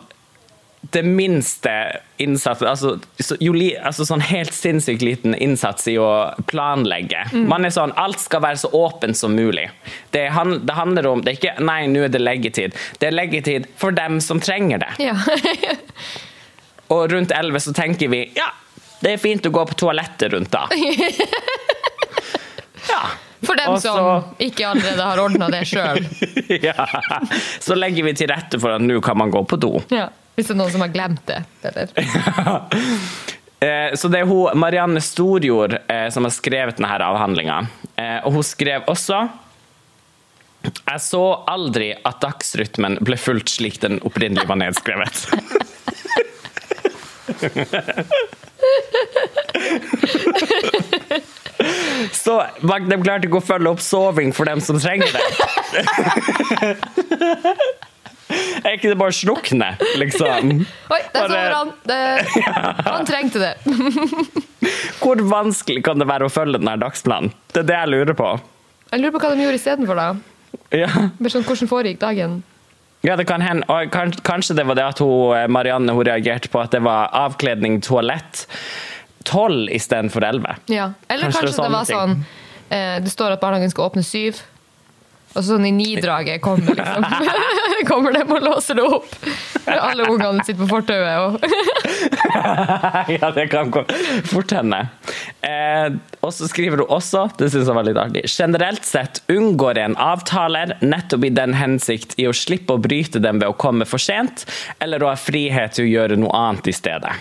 [0.92, 1.72] det minste
[2.18, 6.10] innsats altså, så, jo altså sånn helt sinnssykt liten innsats i å
[6.50, 7.24] planlegge.
[7.34, 9.70] Man er sånn, Alt skal være så åpent som mulig.
[10.12, 12.76] Det, han, det handler om det er ikke Nei, nå er det leggetid.
[13.00, 14.92] Det er leggetid for dem som trenger det.
[15.08, 15.16] ja.
[16.94, 18.52] Og rundt 11 så tenker vi ja,
[19.02, 20.68] det er fint å gå på toalettet rundt da.
[22.84, 23.00] Ja.
[23.48, 23.94] For dem Også...
[23.96, 26.04] som ikke allerede har ordna det sjøl.
[26.68, 26.88] ja.
[27.60, 29.72] Så legger vi til rette for at nå kan man gå på do.
[29.92, 30.10] Ja.
[30.36, 31.42] Hvis det er noen som har glemt det.
[31.70, 31.88] Eller?
[33.64, 37.62] Eh, Så det er hun, Marianne Storjord eh, som har skrevet denne avhandlinga.
[37.96, 39.22] Eh, Og hun skrev også
[40.68, 45.16] Jeg så aldri at dagsrytmen ble fulgt slik den opprinnelig var nedskrevet.
[52.12, 55.24] Så de klarte ikke å følge opp soving for dem som trenger det.
[58.84, 60.50] Ikke det bare å slukne, liksom?
[60.92, 61.70] Oi, der sover han!
[61.88, 62.00] Det,
[62.84, 63.54] han trengte det.
[65.00, 67.32] Hvor vanskelig kan det være å følge denne dagsplanen?
[67.56, 68.34] Det er det jeg lurer på.
[68.92, 70.10] Jeg lurer på hva de gjorde istedenfor, da.
[70.76, 70.90] Ja,
[71.32, 72.42] sånn, Hvordan foregikk dagen?
[73.08, 73.64] ja det kan hende.
[73.72, 73.96] Og
[74.28, 77.80] kanskje det var det at hun, eh, Marianne hun reagerte på at det var avkledning,
[77.88, 78.46] toalett,
[79.24, 80.58] tolv istedenfor elleve.
[80.68, 80.92] Ja.
[81.08, 81.96] Eller Kanskje det kanskje, det, det var ting.
[81.96, 84.44] sånn eh, Det står at barnehagen skal åpne syv.
[85.34, 87.06] Og sånn i ni-draget kommer, liksom.
[87.90, 89.16] kommer de og låser det opp.
[89.66, 91.48] Alle ungene sitter på fortauet og
[93.16, 93.84] ja, det kan gå
[94.30, 94.80] fort hende.
[95.42, 99.80] Eh, og så skriver hun også, det synes jeg var litt artig, generelt sett unngår
[99.82, 103.88] en avtaler nettopp i den hensikt i å slippe å bryte dem ved å komme
[103.90, 104.46] for sent,
[104.84, 107.14] eller å ha frihet til å gjøre noe annet i stedet.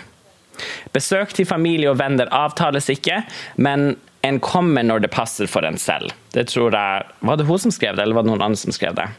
[0.93, 3.23] Besøk til familie og venner avtales ikke,
[3.55, 6.13] men en kommer når det passer for en selv.
[6.31, 8.71] Det tror jeg, Var det hun som skrev det, eller var det noen andre som
[8.75, 9.09] skrev det?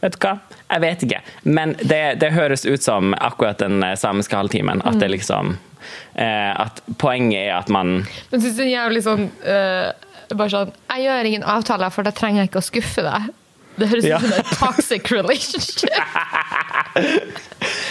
[0.00, 0.34] Vet du hva?
[0.68, 1.20] Jeg vet ikke.
[1.46, 4.82] Men det, det høres ut som akkurat den eh, samiske halvtimen.
[4.82, 5.54] At det liksom
[6.14, 8.00] eh, At poenget er at man
[8.32, 9.90] Men syns det er jævlig sånn eh,
[10.34, 13.30] Bare sånn Jeg gjør ingen avtaler, for da trenger jeg ikke å skuffe deg.
[13.78, 14.18] Det høres ut Ja.
[14.22, 15.90] som en toxic relationship.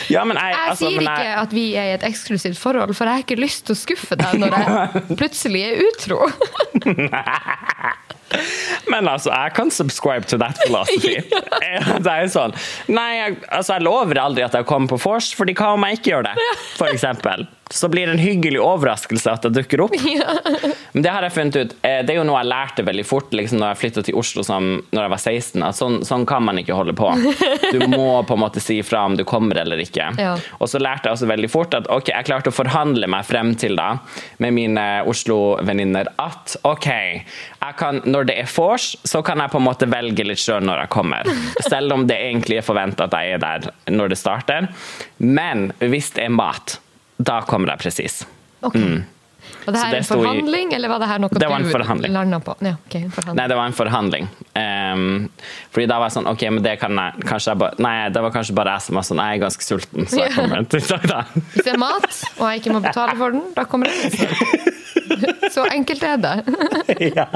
[0.08, 2.58] Ja, men jeg, Jeg altså, sier men ikke jeg, at vi er i et eksklusivt
[2.60, 6.20] forhold, for jeg har ikke lyst til å skuffe deg når jeg plutselig er utro.
[8.92, 11.16] Men altså, jeg kan subscribe to that philosophy.
[12.04, 12.52] Det er sånn
[12.92, 16.00] Nei, jeg, altså, jeg lover aldri at jeg kommer på vors, fordi hva om jeg
[16.00, 16.36] ikke gjør det?
[16.80, 17.46] For eksempel.
[17.70, 19.96] Så blir det en hyggelig overraskelse at det dukker opp.
[20.94, 23.34] Men det har jeg funnet ut eh, Det er jo noe jeg lærte veldig fort
[23.36, 25.66] liksom, når jeg flytta til Oslo som, når jeg var 16.
[25.68, 27.12] At sånn, sånn kan man ikke holde på.
[27.74, 30.08] Du må på en måte si fra om du kommer eller ikke.
[30.22, 30.36] Ja.
[30.62, 33.52] Og så lærte jeg også veldig fort at ok, jeg klarte å forhandle meg frem
[33.60, 33.90] til da
[34.44, 36.88] med mine Oslo-venninner at ok,
[37.78, 40.86] kan, når det er vors, så kan jeg på en måte velge litt sjøl når
[40.86, 41.32] jeg kommer.
[41.72, 44.72] Selv om det egentlig er forventa at jeg er der når det starter.
[45.20, 46.80] Men hvis det er mat,
[47.18, 48.26] da kommer det presis.
[48.62, 48.76] Ok.
[49.68, 51.68] Var det her det en forhandling, i- eller var det her noe Det var en
[51.68, 51.70] du
[52.12, 52.56] landa på?
[52.64, 53.36] Ja, okay, en.
[53.36, 54.28] Nei, det var en forhandling.
[54.56, 55.30] Um,
[55.72, 58.24] fordi da var jeg sånn OK, men det kan jeg kanskje jeg bare Nei, det
[58.24, 60.80] var kanskje bare jeg som var sånn Jeg er ganske sulten, så jeg kommer til
[60.82, 61.22] tirsdag, da.
[61.54, 62.08] Hvis det er mat,
[62.40, 65.52] og jeg ikke må betale for den, da kommer det pizza.
[65.56, 66.36] Så enkelt er det.
[67.16, 67.28] ja.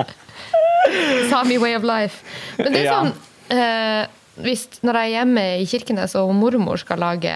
[1.29, 2.23] Sami way of life.
[2.57, 3.13] Men det er sånn
[3.53, 4.03] uh,
[4.41, 7.31] hvis, Når jeg er hjemme i Kirkenes og mormor skal lage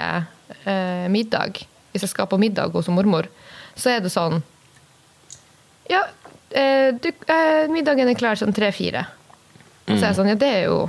[0.65, 1.61] uh, middag,
[1.95, 3.29] hvis jeg skal på middag hos mormor,
[3.75, 4.41] så er det sånn
[5.87, 6.03] Ja,
[6.51, 9.05] eh, du, eh, middagen er klar sånn tre-fire.
[9.85, 10.79] Så er jeg sånn Ja, det er jo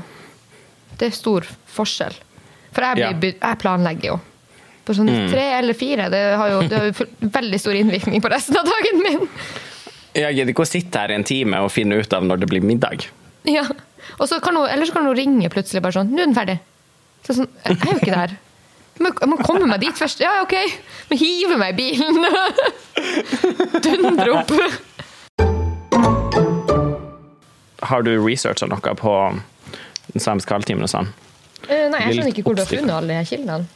[0.97, 2.17] Det er stor forskjell.
[2.73, 4.17] For jeg, blir, jeg planlegger jo.
[4.87, 8.31] For sånn tre eller fire, det har jo, det har jo veldig stor innvirkning på
[8.31, 9.25] resten av dagen min.
[10.17, 12.65] Jeg gidder ikke å sitte her en time og finne ut av når det blir
[12.65, 13.09] middag.
[13.49, 13.65] Ja.
[14.17, 16.37] Og så kan hun, eller så kan hun ringe plutselig bare sånn 'Nå er den
[16.37, 16.61] ferdig.'
[17.27, 18.37] Så sånn, jeg er jo ikke der.
[18.97, 20.21] Jeg må, komme meg dit først.
[20.25, 20.55] Ja, OK.
[21.11, 22.17] Men hive meg i bilen.
[23.85, 24.53] Dundre opp.
[27.87, 29.13] Har du researcha noe på
[30.13, 31.11] den samiske halvtimen og sånn?
[31.67, 33.67] Uh, Nei, jeg skjønner ikke hvor du har funnet alle de her kildene.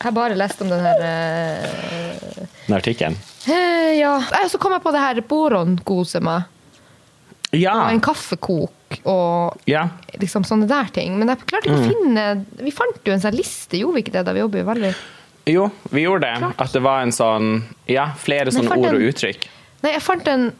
[0.00, 1.64] Jeg har bare lest om den her uh,
[2.66, 3.16] Den artikkelen?
[3.48, 4.14] Uh, Ja.
[4.48, 6.42] Så kom jeg på det her boron-gosema.
[7.56, 7.74] Ja.
[7.86, 8.76] Og en kaffekok
[9.08, 9.86] og ja.
[10.20, 11.16] liksom sånne der ting.
[11.20, 12.26] Men jeg klarte ikke å finne
[12.60, 14.92] Vi fant jo en sånn liste, gjorde vi ikke det da vi jobber jo veldig
[15.50, 16.50] Jo, vi gjorde det.
[16.64, 17.52] At det var en sånn
[17.90, 19.48] Ja, flere sånne ord og uttrykk.
[19.84, 20.50] Nei, jeg fant en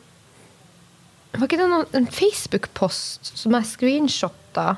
[1.37, 4.69] Var ikke det noen, en Facebook-post som jeg screenshotta?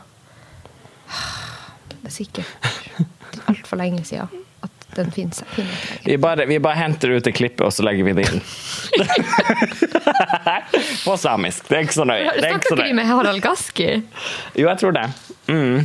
[2.02, 4.41] Det er sikkert altfor lenge siden
[4.96, 5.42] den finnes.
[6.04, 8.42] Vi bare, vi bare henter ut det klippet, og så legger vi det inn.
[11.04, 11.68] på samisk.
[11.68, 12.28] Det er ikke så nøye.
[12.36, 12.94] Du er ikke nøye.
[12.98, 13.90] med Harald Gaski?
[14.54, 15.08] Jo, jeg tror det.
[15.48, 15.84] Mm.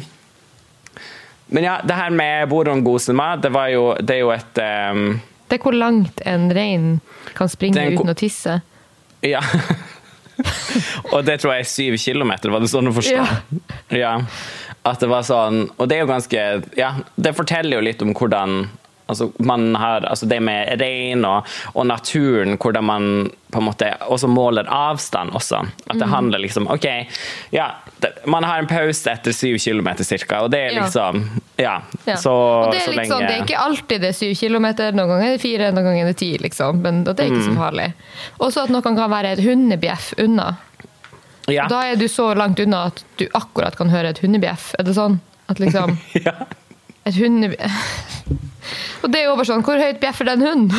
[1.48, 4.60] Men ja, det her med boron gosema, det var jo Det er jo et
[4.92, 6.90] um, Det er hvor langt en rein
[7.38, 8.58] kan springe Det er en uten å tisse.
[9.24, 9.40] Ja.
[11.14, 13.16] og det tror jeg er syv kilometer, var det sånn å forstå?
[13.16, 13.96] Ja.
[13.96, 14.14] Ja.
[14.88, 16.44] At det var sånn Og det er jo ganske
[16.78, 18.68] Ja, det forteller jo litt om hvordan
[19.08, 23.90] Altså, man har, altså det med rein og, og, naturen, hvordan man på en måte
[24.12, 25.62] også måler avstand også.
[25.88, 26.14] At det mm.
[26.14, 26.86] handler liksom OK,
[27.56, 27.70] ja,
[28.04, 31.24] det, man har en pause etter syv kilometer ca., og det er liksom
[31.58, 31.80] Ja.
[32.06, 32.18] ja.
[32.18, 33.28] Så, og det er, liksom, lenge...
[33.28, 36.04] det er ikke alltid det er syv kilometer, noen ganger er det fire, noen ganger
[36.04, 36.84] er det ti, liksom.
[36.84, 37.50] Men det er ikke mm.
[37.50, 37.92] så farlig.
[38.38, 40.52] Også at noen kan være et hundebjeff unna.
[41.48, 41.66] Ja.
[41.72, 44.74] Da er du så langt unna at du akkurat kan høre et hundebjeff.
[44.80, 45.22] Er det sånn?
[45.48, 45.96] At liksom
[46.28, 46.36] ja.
[47.08, 47.82] Et hundebjeff
[49.04, 50.72] Og det er jo bare sånn Hvor høyt bjeffer den hunden?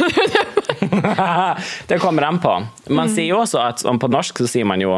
[1.89, 2.51] det kommer an på.
[2.91, 3.13] Man mm.
[3.15, 4.91] sier jo også at på norsk så sier man jo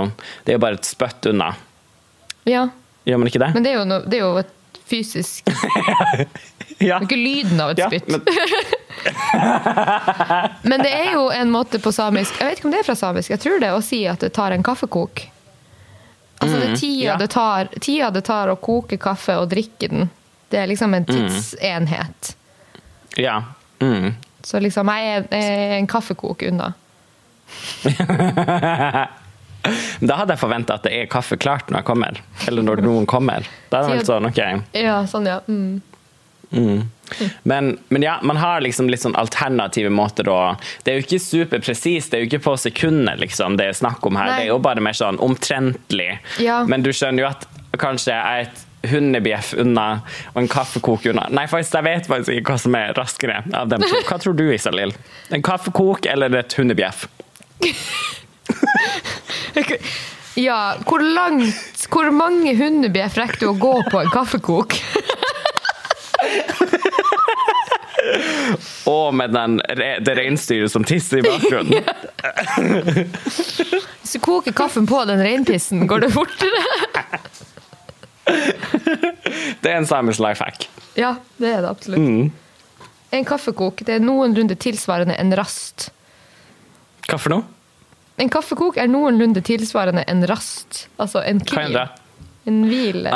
[0.44, 1.52] det er jo bare et spøtt unna.
[2.48, 2.64] Ja.
[3.06, 3.50] Gjør man ikke det?
[3.54, 5.46] Men det er jo, no, det er jo et fysisk
[6.88, 6.98] ja.
[6.98, 8.08] Ikke lyden av et ja, spytt.
[8.10, 8.20] Men...
[10.62, 10.82] men...
[10.82, 13.30] det er jo en måte på samisk Jeg vet ikke om det er fra samisk,
[13.32, 15.22] jeg tror det å si at det tar en kaffekok.
[16.40, 17.16] Altså det er mm, tida, ja.
[17.20, 20.08] det tar, tida det tar å koke kaffe og drikke den.
[20.50, 21.14] Det er liksom en mm.
[21.14, 22.36] tidsenhet.
[23.16, 23.42] Ja.
[23.80, 24.14] Mm.
[24.42, 26.72] Så liksom, jeg er en kaffekok unna.
[30.00, 32.22] da hadde jeg forventa at det er kaffe klart når jeg kommer.
[32.48, 33.46] Eller når noen kommer.
[33.70, 34.40] Da er det vel sånn, ok.
[34.80, 35.38] Ja, sånn, ja.
[35.46, 35.80] Mm.
[36.50, 36.80] Mm.
[37.42, 41.18] Men, men, ja, man har liksom litt sånn alternative måter å Det er jo ikke
[41.22, 44.30] superpresist, det er jo ikke på sekundet liksom, det er snakk om her.
[44.30, 44.36] Nei.
[44.40, 46.12] Det er jo bare mer sånn omtrentlig.
[46.42, 46.62] Ja.
[46.70, 47.46] Men du skjønner jo at
[47.78, 50.00] kanskje jeg et hundebjeff unna
[50.32, 51.26] og en kaffekok unna.
[51.34, 53.96] Nei, faktisk, jeg vet faktisk ikke hva som er raskere av dem to.
[54.08, 54.94] Hva tror du, Isalill?
[55.34, 57.06] En kaffekok eller et hundebjeff?
[60.40, 64.78] ja, hvor langt Hvor mange hundebjeff rekker du å gå på en kaffekok?
[68.90, 69.60] Og med den,
[70.04, 71.84] det reinsdyret som tisser i bakgrunnen.
[74.00, 76.62] Hvis du koker kaffen på den reinpissen, går det fortere?
[79.62, 80.68] Det er en samisk life hack.
[80.98, 82.00] Ja, det er det absolutt.
[82.00, 82.30] Mm.
[83.10, 85.90] En kaffekok det er noenlunde tilsvarende en rast.
[87.08, 87.46] Hva for noe?
[88.20, 90.86] En kaffekok er noenlunde tilsvarende en rast.
[91.00, 91.78] Altså en hvil.
[92.48, 93.14] En hvile.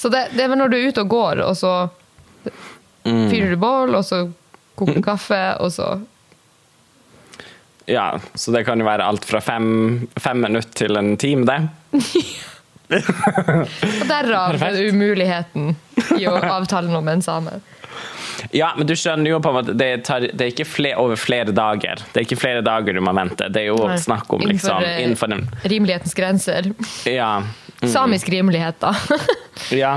[0.00, 1.74] Så det, det, er når du er ute og går, og så
[3.04, 3.26] mm.
[3.28, 4.22] fyrer du bål, og så
[4.80, 5.98] koker du kaffe, og så
[7.90, 11.60] Ja, så det kan jo være alt fra fem, fem minutter til en time, det.
[12.90, 14.56] Og derav
[14.90, 15.74] umuligheten
[16.18, 17.60] i å avtale noe med en same.
[18.50, 21.18] Ja, men du skjønner jo på en måte det, tar, det er ikke fler, over
[21.20, 22.02] flere dager.
[22.12, 23.48] Det er ikke flere dager du må vente.
[23.52, 23.98] Det er jo Nei.
[24.00, 26.70] snakk om liksom, innenfor, innenfor den Rimelighetens grenser.
[27.08, 27.32] Ja.
[27.80, 27.90] Mm.
[27.92, 28.94] Samisk rimelighet, da.
[29.82, 29.92] ja.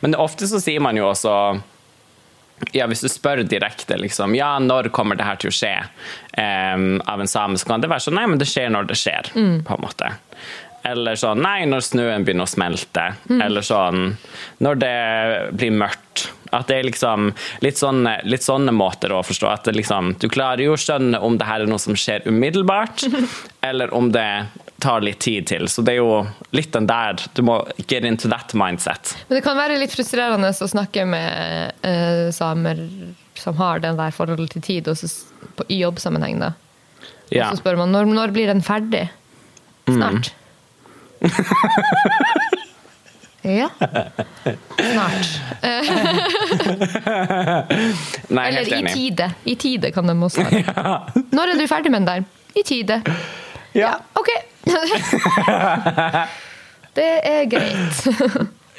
[0.00, 1.32] Men ofte så sier man jo også
[2.72, 5.74] ja, Hvis du spør direkte liksom, ja, når kommer det her til å skje
[6.32, 8.96] um, av en same, så kan det være sånn nei, men det skjer når det
[8.96, 9.28] skjer.
[9.36, 9.58] Mm.
[9.66, 10.08] på en måte.
[10.86, 13.10] Eller sånn Nei, når snøen begynner å smelte.
[13.30, 13.40] Mm.
[13.42, 14.02] Eller sånn
[14.62, 14.96] Når det
[15.58, 16.28] blir mørkt.
[16.54, 17.32] At det er liksom
[17.64, 19.48] litt sånne, litt sånne måter å forstå.
[19.50, 23.02] At liksom, du klarer jo å skjønne om det her er noe som skjer umiddelbart,
[23.68, 24.46] eller om det
[24.80, 25.66] tar litt tid til.
[25.68, 26.22] Så det er jo
[26.56, 29.16] litt den der Du må get into that mindset.
[29.28, 32.80] Men det kan være litt frustrerende å snakke med uh, samer
[33.36, 35.10] som har den der forholdet til tid, og så,
[35.58, 36.54] på, i jobbsammenheng, da.
[37.28, 37.50] Ja.
[37.50, 39.08] Og så spør man når, når blir den ferdig?
[39.86, 40.30] Snart.
[40.30, 40.45] Mm.
[43.42, 43.68] Ja.
[44.76, 45.40] Snart.
[48.28, 49.30] Nei, Eller i tide.
[49.44, 50.64] I tide kan de også være.
[51.32, 52.22] Når er du ferdig med den der?
[52.56, 53.02] I tide.
[53.74, 53.80] Ja.
[53.80, 54.28] ja OK.
[56.96, 58.06] det er greit.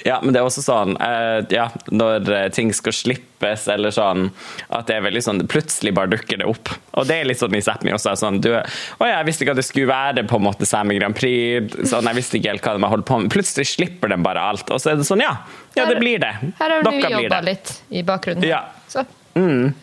[0.06, 4.28] Ja, men det er også sånn uh, ja, når eh, ting skal slippes, eller sånn
[4.74, 6.72] at det er veldig sånn Plutselig bare dukker det opp.
[6.98, 8.14] Og det er litt sånn i Sápmi også.
[8.20, 11.18] Sånn, du, å, jeg visste ikke at det skulle være på en måte Sámi Grand
[11.18, 11.78] Prix.
[11.90, 13.32] Sånn, jeg visste ikke helt hva de holdt på med.
[13.34, 14.70] Plutselig slipper de bare alt.
[14.74, 15.36] Og så er det sånn, ja.
[15.78, 16.34] Ja, det blir det.
[16.60, 18.46] Her har vi jobba litt i bakgrunnen.
[18.48, 18.64] Ja.
[18.90, 19.06] Så.
[19.38, 19.74] Mm.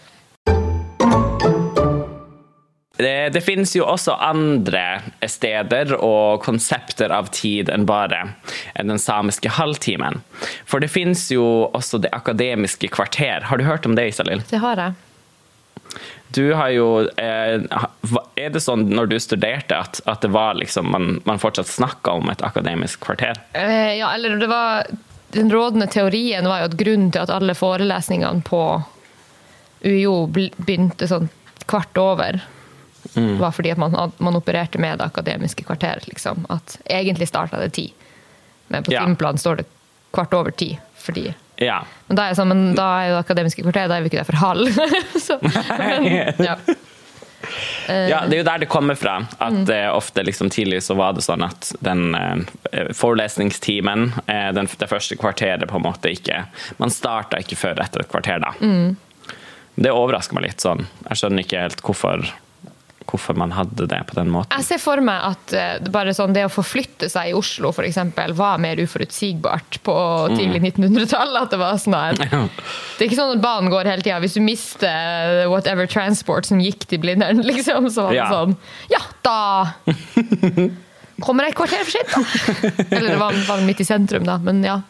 [2.96, 8.20] Det, det, finnes jo også andre steder og konsepter av tid enn bare
[8.78, 10.20] den samiske halvtimen.
[10.62, 13.48] For det finnes jo også Det akademiske kvarter.
[13.50, 14.44] Har du hørt om det, Isalill?
[14.50, 14.94] Det har jeg.
[16.34, 16.86] Du har jo
[17.18, 17.62] eh,
[18.38, 22.16] Er det sånn når du studerte at, at det var liksom man, man fortsatt snakka
[22.18, 23.38] om et akademisk kvarter?
[23.52, 24.86] Eh, ja, eller det var
[25.34, 28.64] Den rådende teorien var jo at grunnen til at alle forelesningene på
[29.84, 31.26] UiO begynte sånn
[31.66, 32.38] kvart over
[33.14, 33.36] mm.
[33.40, 36.08] var fordi at man, man, opererte med det akademiske kvarteret.
[36.08, 36.46] Liksom.
[36.52, 37.88] At egentlig starta det ti,
[38.72, 39.04] men på ja.
[39.04, 39.68] timeplanen står det
[40.14, 40.74] kvart over ti.
[41.04, 41.28] Fordi
[41.60, 41.84] ja.
[42.08, 44.22] Men da er, sånn, men da er jo det akademiske kvarteret da er vi ikke
[44.22, 44.80] der for halv.
[45.26, 46.10] Så, men,
[46.42, 46.58] ja.
[47.86, 49.18] Ja, det er jo der det kommer fra.
[49.36, 52.40] At eh, ofte liksom tidlig så var det sånn at den uh,
[52.96, 56.46] forelesningstimen, uh, den, det første kvarteret på en måte ikke
[56.80, 58.54] Man starta ikke før etter et kvarter, da.
[59.74, 60.86] Det overrasker meg litt sånn.
[61.08, 62.24] Jeg skjønner ikke helt hvorfor,
[63.14, 64.52] hvorfor man hadde det på den måten.
[64.58, 68.34] Jeg ser for meg at eh, bare sånn, det å forflytte seg i Oslo eksempel,
[68.36, 69.94] var mer uforutsigbart på
[70.34, 71.36] tidlig 1900-tall.
[71.40, 74.18] At det var sånn her Det er ikke sånn at banen går hele tida.
[74.24, 78.30] Hvis du mister whatever transport som gikk til Blindern, liksom, så var det Ja.
[78.32, 78.56] sånn
[78.92, 79.38] Ja, da
[81.22, 82.84] kommer jeg et kvarter for sent, da.
[82.96, 84.38] Eller det var, var midt i sentrum, da.
[84.42, 84.80] Men ja.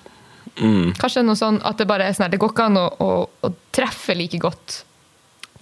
[0.56, 0.92] Mm.
[1.00, 3.10] Kanskje noe sånn at det bare er sånn her, det går ikke an å, å,
[3.44, 4.80] å treffe like godt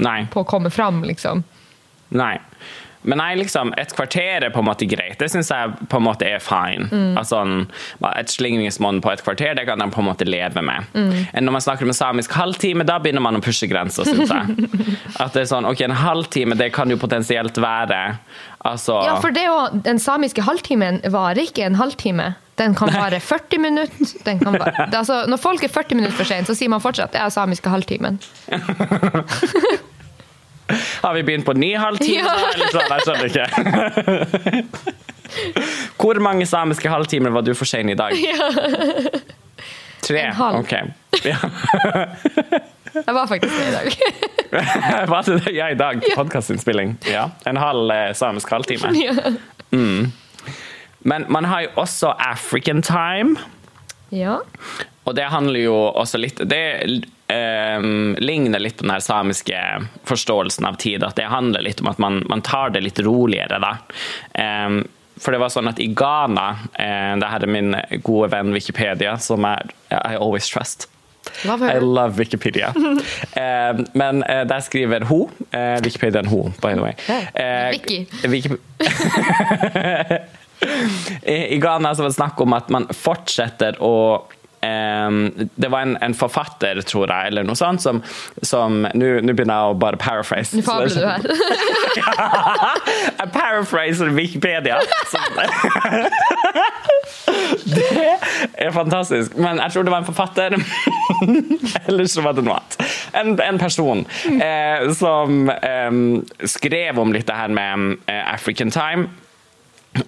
[0.05, 0.23] Nei.
[0.33, 1.43] på å komme fram, liksom.
[2.13, 2.37] Nei.
[3.03, 5.17] Men nei, liksom, et kvarter er på en måte greit.
[5.19, 6.87] Det syns jeg på en måte er fine.
[7.19, 7.41] Altså,
[8.13, 10.87] et slingringsmonn på et kvarter det kan de på en måte leve med.
[10.95, 14.69] Enn når man snakker om samisk halvtime, da begynner man å pushe grenser, syns jeg.
[15.23, 17.99] At det er sånn, ok, En halvtime det kan jo potensielt være
[18.63, 22.35] altså, Ja, for det jo, den samiske halvtimen varer ikke en halvtime.
[22.61, 24.13] Den kan vare 40 minutter.
[24.27, 27.17] Den kan vare, altså, når folk er 40 minutter for sent, så sier man fortsatt
[27.17, 28.23] det er samiske halvtimen.
[31.03, 32.23] Har vi begynt på ny halvtime?
[32.23, 32.35] Ja.
[32.55, 32.67] Eller?
[32.91, 33.47] Jeg skjønner ikke.
[36.01, 38.13] Hvor mange samiske halvtimer var du for sein i dag?
[40.03, 40.19] Tre?
[40.27, 40.57] En halv.
[40.65, 40.73] Ok.
[41.25, 41.37] Ja.
[42.93, 43.87] Jeg var faktisk det i dag.
[45.13, 45.53] Var det det?
[45.57, 46.03] Ja, i dag.
[46.17, 46.99] Podkastinnspilling.
[47.09, 47.31] Ja.
[47.49, 48.91] En halv eh, samisk halvtime.
[49.73, 50.11] Ja.
[51.01, 53.37] Men man har jo også African time.
[54.13, 54.37] ja.
[55.05, 56.59] Og det handler jo også litt Det
[57.33, 57.81] eh,
[58.23, 59.61] ligner litt på den her samiske
[60.09, 61.05] forståelsen av tid.
[61.05, 63.77] At det handler litt om at man, man tar det litt roligere, da.
[64.67, 64.83] Um,
[65.23, 69.19] for det var sånn at i Ghana eh, Det her er min gode venn Wikipedia,
[69.23, 70.89] som er I always trust.
[71.47, 72.73] Love I love Wikipedia.
[73.33, 76.93] Eh, men eh, der skriver hun eh, Wikipedia er en hun, by the way.
[77.35, 77.71] Eh,
[78.29, 78.51] Wiki.
[81.23, 85.81] I I Ghana så var det snakk om at man fortsetter å ehm, det var
[85.83, 88.03] en, en forfatter, tror jeg, eller noe sånt, som,
[88.95, 90.57] nå begynner jeg å bare paraphrase.
[90.57, 91.21] Nå fabler du her.
[93.23, 94.79] Jeg paraphraser Wikipedia.
[97.63, 98.19] Det
[98.55, 99.37] er fantastisk.
[99.37, 100.57] Men jeg tror det var en forfatter.
[101.89, 102.73] Eller så var det noe annet.
[103.19, 105.91] En, en person eh, som eh,
[106.49, 109.09] skrev om litt det her med eh, African time.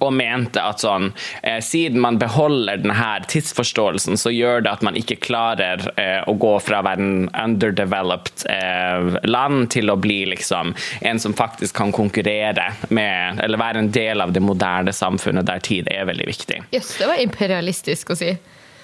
[0.01, 1.11] Og mente at sånn,
[1.43, 6.33] eh, siden man beholder denne tidsforståelsen, så gjør det at man ikke klarer eh, å
[6.41, 10.73] gå fra å være en underdeveloped eh, land til å bli liksom
[11.05, 15.61] en som faktisk kan konkurrere med Eller være en del av det moderne samfunnet der
[15.61, 16.63] tid er veldig viktig.
[16.73, 18.33] Jøss, det var imperialistisk å si.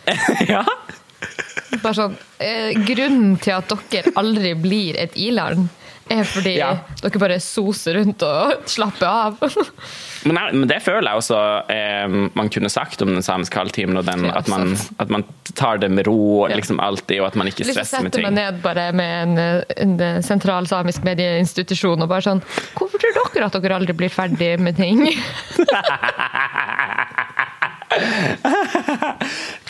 [0.53, 0.65] ja.
[1.81, 5.69] Bare sånn, eh, grunnen til at dere aldri blir et i-land,
[6.11, 6.73] er fordi Ja.
[7.01, 9.39] dere bare soser rundt og slapper av.
[10.25, 11.39] Men, jeg- men det føler jeg også
[11.73, 15.25] eh, man kunne sagt om den samiske halvtimen, og den, at, man, at man
[15.57, 18.61] tar det med ro liksom alltid, og at man ikke stresser med sette meg ned
[18.65, 19.63] bare med en,
[19.97, 22.43] en sentral samisk medieinstitusjon og bare sånn
[22.77, 25.07] Hvorfor tror dere at dere aldri blir ferdig med ting?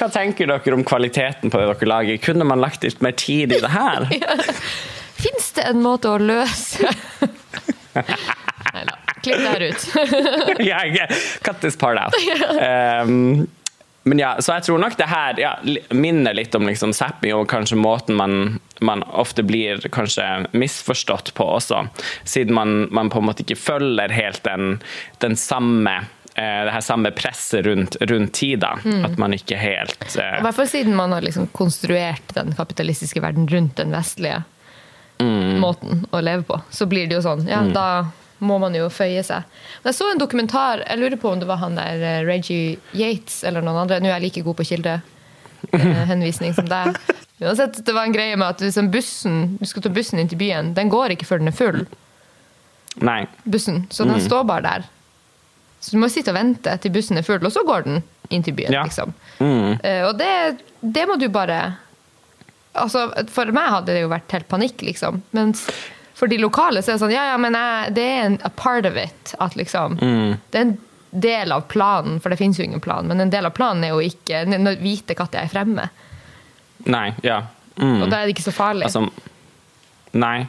[0.01, 2.21] Hva tenker dere om kvaliteten på det dere lager?
[2.25, 4.07] Kunne man lagt litt mer tid i det her?
[5.21, 6.89] Fins det en måte å løse
[7.97, 8.05] Nei.
[9.23, 9.89] Klipp det her ut.
[10.71, 11.09] Jeg
[11.43, 12.15] cut this part out.
[12.57, 13.49] Um,
[14.03, 15.51] men ja, så jeg tror nok det her ja,
[15.93, 20.25] minner litt om liksom zapping og kanskje måten man, man ofte blir kanskje
[20.57, 21.83] misforstått på også.
[22.25, 24.79] Siden man, man på en måte ikke følger helt den,
[25.21, 25.99] den samme
[26.33, 28.79] eh, det her samme presset rundt, rundt tida.
[29.05, 30.41] At man ikke helt I uh...
[30.47, 34.41] hvert fall siden man har liksom konstruert den kapitalistiske verden rundt den vestlige
[35.61, 36.57] måten å leve på.
[36.73, 37.45] Så blir det jo sånn.
[37.45, 37.87] Ja, da
[38.41, 39.47] må man jo føye seg.
[39.83, 42.79] Men jeg så en dokumentar, jeg lurer på om det var han der eh, Reggie
[42.97, 44.01] Yates eller noen andre.
[44.01, 46.97] Nå er jeg like god på kildehenvisning som deg.
[47.41, 50.41] Uansett, det var en greie med at liksom bussen, du skal ta bussen inn til
[50.41, 50.75] byen.
[50.77, 51.85] Den går ikke før den er full.
[53.01, 53.23] Nei.
[53.47, 54.89] bussen, så den står bare der.
[55.81, 58.45] Så du må sitte og vente til bussen er full, og så går den inn
[58.45, 58.75] til byen.
[58.75, 58.83] Ja.
[58.85, 59.15] liksom.
[59.39, 59.79] Mm.
[59.79, 61.61] Eh, og det, det må du bare
[62.77, 65.23] altså, For meg hadde det jo vært helt panikk, liksom.
[65.37, 65.65] Mens
[66.21, 68.51] for de lokale så er det sånn Ja, ja, men jeg, det er en a
[68.53, 69.35] part of it.
[69.41, 70.37] At liksom Mm.
[70.53, 70.77] Det er en
[71.11, 73.95] del av planen, for det finnes jo ingen plan, men en del av planen er
[73.97, 75.89] jo ikke å vite når jeg er fremme.
[76.87, 77.09] Nei.
[77.27, 77.41] Ja.
[77.81, 78.03] Mm.
[78.03, 78.87] Og da er det ikke så farlig.
[78.87, 79.09] Altså,
[80.13, 80.47] nei.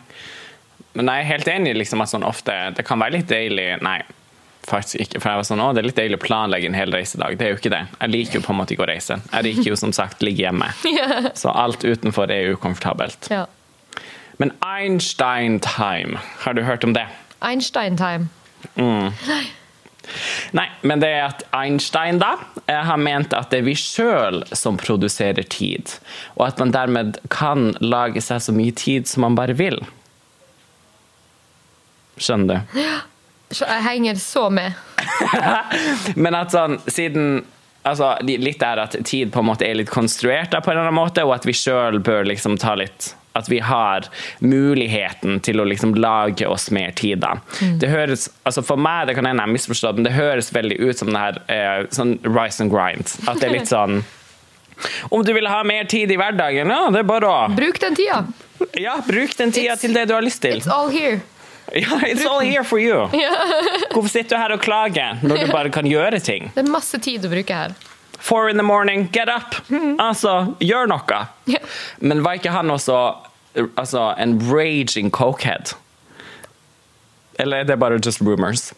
[0.93, 4.01] Men jeg er helt enig liksom, at sånn ofte Det kan være litt deilig Nei,
[4.67, 5.21] faktisk ikke.
[5.23, 7.37] For jeg var sånn, å, det er litt deilig å planlegge en hel reisedag.
[7.39, 7.81] Det er jo ikke det.
[8.01, 9.17] Jeg liker jo på en måte ikke å reise.
[9.31, 10.67] Jeg liker jo som sagt ligge hjemme.
[11.41, 13.31] Så alt utenfor er ukomfortabelt.
[13.31, 13.47] ja.
[14.41, 17.05] Men Einstein time, har du hørt om det?
[17.45, 18.29] Einstein-time.
[18.73, 19.43] Nei,
[20.57, 22.33] Nei, men det er at Einstein da
[22.65, 25.93] eh, har ment at det er vi sjøl som produserer tid,
[26.35, 29.77] og at man dermed kan lage seg så mye tid som man bare vil.
[32.17, 32.81] Skjønner du?
[32.81, 32.99] Ja.
[33.51, 34.73] Jeg henger så med.
[36.23, 37.41] Men at sånn, siden
[37.83, 40.87] altså, Litt er at tid på en måte er litt konstruert, da, på en eller
[40.87, 44.07] annen måte, og at vi sjøl bør liksom ta litt At vi har
[44.43, 47.21] muligheten til å liksom lage oss mer tid.
[47.23, 47.37] da.
[47.79, 50.79] Det høres, altså For meg det kan hende jeg har misforstått, men det høres veldig
[50.81, 53.07] ut som det her eh, sånn rise and grind.
[53.27, 54.01] At det er litt sånn
[55.13, 57.95] Om du vil ha mer tid i hverdagen, ja, det er bare å Bruk den
[57.95, 58.23] tida!
[58.77, 60.59] Ja, bruk den tida til det du har lyst til.
[60.59, 61.21] It's all here.
[61.71, 63.05] Ja, it's all here for you.
[63.93, 66.49] Hvorfor sitter du her og klager når du bare kan gjøre ting?
[66.51, 67.71] Det er masse tid å bruke her.
[68.21, 69.55] Four in the morning, get up!
[69.99, 71.21] Altså, gjør noe!
[71.49, 71.57] Ja.
[71.99, 72.97] Men var ikke han også
[73.77, 75.73] altså, en raging cokehead?
[77.39, 78.73] Eller er det bare just rumors?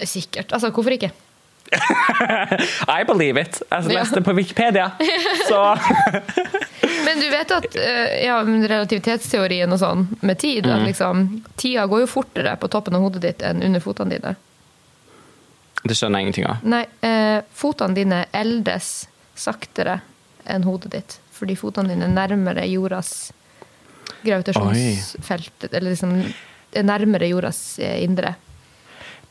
[0.00, 0.52] Er Sikkert.
[0.52, 1.10] Altså, hvorfor ikke?
[2.88, 3.60] I believe it.
[3.70, 3.98] Jeg Ja.
[4.00, 4.90] leste på Wikipedia.
[5.48, 5.60] Så
[7.04, 10.72] Men du vet at eh, ja, relativitetsteorien og sånn med tid Mm.
[10.78, 11.22] at liksom,
[11.60, 14.32] Tida går jo fortere på toppen av hodet ditt enn under fotene dine.
[15.84, 16.64] Det skjønner jeg ingenting av.
[16.66, 19.06] Nei, eh, fotene dine eldes
[19.38, 20.00] saktere
[20.48, 21.18] enn hodet ditt.
[21.38, 23.30] Fordi fotene dine er nærmere jordas
[24.24, 25.68] gravitasjonsfelt.
[25.70, 26.16] Eller liksom
[26.74, 28.34] er nærmere jordas eh, indre.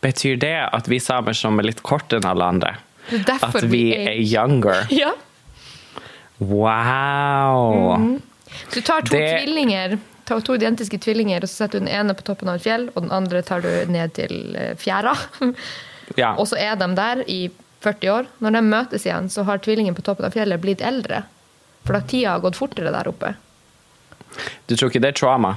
[0.02, 2.76] Betyr det at vi samer som er litt kortere enn alle andre,
[3.12, 4.86] at vi er younger?
[4.94, 5.12] Ja.
[6.40, 8.20] Wow!
[8.74, 12.14] Du tar to Det- tvillinger, tar to identiske tvillinger, og så setter du den ene
[12.14, 15.16] på toppen av et fjell, og den andre tar du ned til eh, fjæra.
[16.16, 16.36] Ja.
[16.40, 17.50] Og så er de der i
[17.84, 18.30] 40 år.
[18.40, 21.24] Når de møtes igjen, så har tvillingen på toppen av fjellet blitt eldre.
[21.86, 23.34] For da tida har gått fortere der oppe.
[24.68, 25.56] Du tror ikke det er trauma?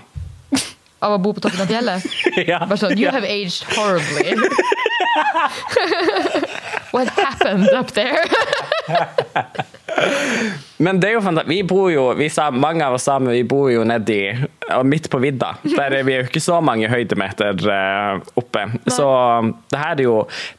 [1.05, 2.05] Av å bo på toppen av fjellet.
[2.51, 2.59] ja.
[2.69, 4.37] Bare sånn, you have aged horribly.
[6.93, 8.21] What happened up there?
[10.81, 11.51] Men det er jo fantastisk.
[11.51, 14.23] Vi bor jo, vi mange av oss sammen, vi bor jo nedi
[14.87, 15.51] midt på vidda.
[15.65, 18.63] Der er vi jo ikke så mange høydemeter eh, oppe.
[18.89, 19.09] Så
[19.73, 20.15] det her er jo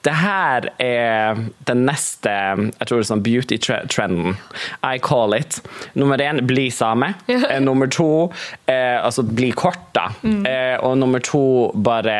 [0.05, 4.37] Det her er den neste jeg tror det er sånn beauty-trenden.
[4.85, 5.57] I call it.
[5.97, 7.13] Nummer én bli same.
[7.31, 8.29] Eh, nummer to
[8.67, 10.09] eh, altså bli kort, da.
[10.21, 10.45] Mm.
[10.45, 12.17] Eh, og nummer to bare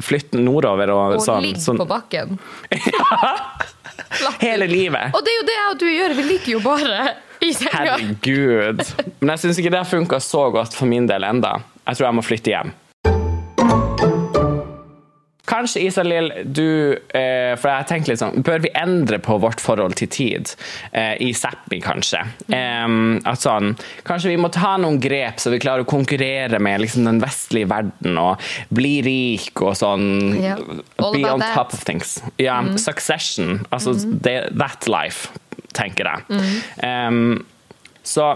[0.00, 1.42] flytte nordover og, Og sånn.
[1.44, 2.38] ligge sånn på bakken.
[4.40, 5.14] hele livet.
[5.14, 6.14] Og det er jo det jeg og du gjør.
[6.18, 7.08] Vi ligger jo bare
[7.40, 7.96] i senga.
[7.96, 8.84] Herregud.
[9.20, 11.56] Men jeg syns ikke det funka så godt for min del enda.
[11.86, 12.72] Jeg tror jeg må flytte hjem.
[15.50, 19.62] Kanskje, Isalill, du eh, For jeg har tenkt litt sånn Bør vi endre på vårt
[19.62, 20.52] forhold til tid?
[20.92, 22.22] Eh, I Sápmi, kanskje.
[22.54, 22.86] Eh,
[23.26, 23.72] at sånn
[24.06, 27.68] Kanskje vi må ta noen grep så vi klarer å konkurrere med liksom, den vestlige
[27.70, 28.42] verden og
[28.74, 30.06] bli rik og sånn.
[30.36, 30.58] yeah.
[31.00, 31.54] Be on that.
[31.54, 32.18] top of things.
[32.40, 33.64] Ja, Succession.
[33.74, 35.30] Altså det, that life,
[35.76, 36.40] tenker jeg.
[36.84, 37.40] Em,
[38.06, 38.32] så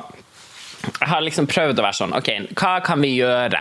[1.00, 2.30] jeg har liksom prøvd å være sånn OK,
[2.60, 3.60] hva kan vi gjøre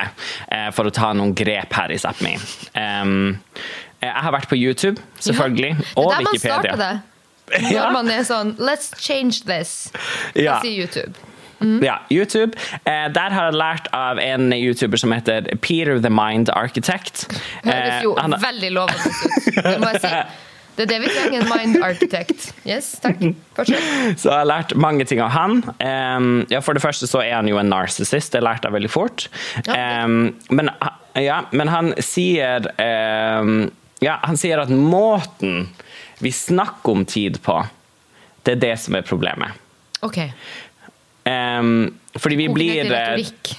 [0.52, 2.36] eh, for å ta noen grep her i Sápmi?
[2.76, 3.40] Um,
[4.04, 6.94] jeg har vært på YouTube, selvfølgelig, Det og er der man starter det.
[7.74, 7.84] Ja.
[7.86, 9.92] Når man er sånn Let's change this.
[10.34, 10.56] Ja.
[10.64, 11.12] Si YouTube.
[11.60, 11.86] YouTube.
[11.86, 12.58] Ja, YouTube.
[12.88, 17.28] Eh, der har jeg lært av en YouTuber som heter Peter the Mind Architect.
[17.64, 19.62] Høres jo Eh, han- veldig lovende ut.
[19.64, 20.14] Det må jeg si.
[20.74, 22.48] Det er det vi trenger, en mind architect.
[22.66, 23.22] Yes, takk.
[23.54, 23.86] Fortsett.
[24.18, 25.60] Så jeg har lært mange ting av han.
[25.78, 28.92] Um, ja, for det første så er han jo en narcissist, det lærte jeg veldig
[28.92, 29.28] fort.
[29.68, 30.08] Ja.
[30.08, 30.72] Men,
[31.20, 33.70] ja, men han sier um,
[34.04, 35.70] Ja, han sier at måten
[36.24, 37.60] vi snakker om tid på,
[38.44, 39.60] det er det som er problemet.
[40.04, 40.20] Ok.
[41.24, 43.54] Fordi vi blir til eh, retorikk.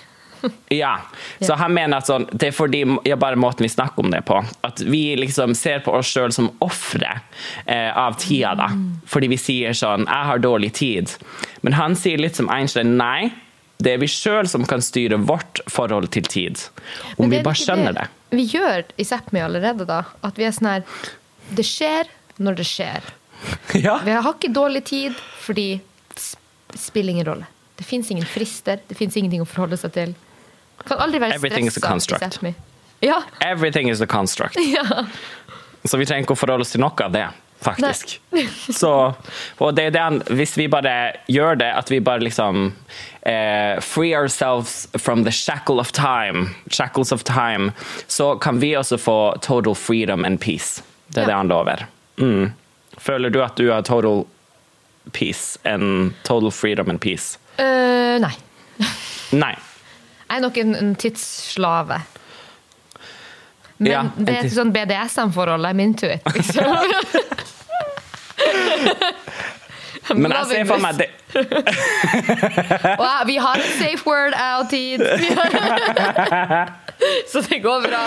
[0.74, 0.96] Ja.
[1.40, 4.24] Så han mener at sånn, det er fordi ja, bare måten vi snakker om det
[4.26, 4.40] på.
[4.66, 7.20] At vi liksom ser på oss sjøl som ofre
[7.66, 8.68] eh, av tida, da.
[9.10, 11.14] Fordi vi sier sånn 'Jeg har dårlig tid'.
[11.62, 13.32] Men han sier litt som Einstein nei.
[13.78, 16.60] Det er vi sjøl som kan styre vårt forhold til tid.
[17.18, 18.06] Om vi bare skjønner det.
[18.30, 20.04] Vi gjør i Sápmi allerede, da.
[20.22, 20.84] At vi er sånn her
[21.54, 23.02] Det skjer når det skjer.
[23.84, 23.98] Ja.
[24.04, 25.80] Vi har ikke dårlig tid fordi
[26.14, 27.46] det spiller ingen rolle.
[27.76, 30.14] Det fins ingen frister, det fins ingenting å forholde seg til.
[30.86, 32.38] Kan aldri være Everything is a construct.
[33.00, 33.22] Ja.
[33.40, 34.56] Everything is a construct.
[34.76, 35.04] ja.
[35.84, 37.26] Så vi trenger ikke å forholde oss til noe av det,
[37.64, 38.14] faktisk.
[38.80, 38.90] Så,
[39.60, 40.94] og det er det hvis vi bare
[41.28, 42.70] gjør det, at vi bare liksom
[43.22, 47.72] eh, Free ourselves from the shackle of time, shackles of time,
[48.08, 50.82] så kan vi også få total freedom and peace.
[51.12, 51.26] Det er Ja.
[51.26, 51.86] det han lover.
[52.16, 52.52] Mm.
[52.98, 54.24] Føler du at du har total
[55.12, 57.36] peace and total freedom and peace?
[57.58, 58.32] Uh, nei.
[59.32, 59.52] Nei.
[60.34, 62.00] Jeg er nok en, en tidsslave.
[63.78, 65.68] Men Ja, en det er et sånn BDSM-forhold.
[65.78, 66.26] Into it.
[66.34, 66.64] Liksom.
[70.16, 71.06] Men jeg ser for meg det,
[73.00, 75.00] wow, vi har et safe word, out-tid!
[77.30, 78.02] Så det går bra.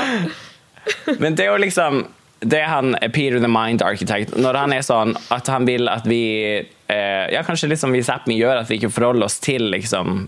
[1.20, 2.06] Men det er jo liksom
[2.40, 6.06] det er han Peter the Mind Architect Når han er sånn at han vil at
[6.06, 6.20] vi
[6.62, 10.28] eh, Ja, kanskje litt som vi Sápmi gjør, at vi ikke forholder oss til liksom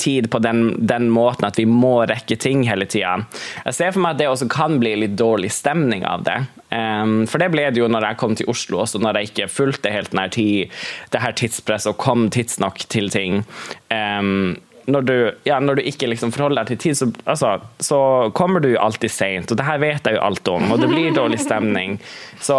[0.00, 3.18] tid på den, den måten at vi må rekke ting hele tida.
[3.66, 6.38] Jeg ser for meg at det også kan bli litt dårlig stemning av det.
[6.72, 9.52] Um, for det ble det jo når jeg kom til Oslo også, når jeg ikke
[9.52, 10.82] fulgte helt denne tid,
[11.12, 13.42] det her tidspresset og kom tidsnok til ting.
[13.92, 14.54] Um,
[14.90, 17.98] når du, ja, når du ikke liksom forholder deg til tid, så, altså, så
[18.34, 19.52] kommer du jo alltid seint.
[19.52, 22.00] Og det her vet jeg jo alt om, og det blir dårlig stemning.
[22.42, 22.58] Så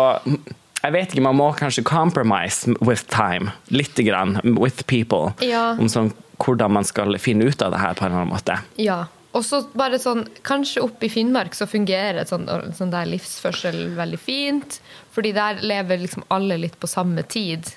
[0.83, 3.53] jeg vet ikke, man må kanskje compromise with time.
[3.71, 4.39] Lite grann.
[4.43, 5.31] With people.
[5.43, 5.73] Ja.
[5.79, 6.11] Om sånn,
[6.43, 8.57] hvordan man skal finne ut av det her på en eller annen måte.
[8.81, 9.05] Ja.
[9.33, 12.45] Og så bare sånn, Kanskje oppe i Finnmark så fungerer et sånn,
[12.77, 14.77] sånn der livsførsel veldig fint.
[15.15, 17.71] Fordi der lever liksom alle litt på samme tid.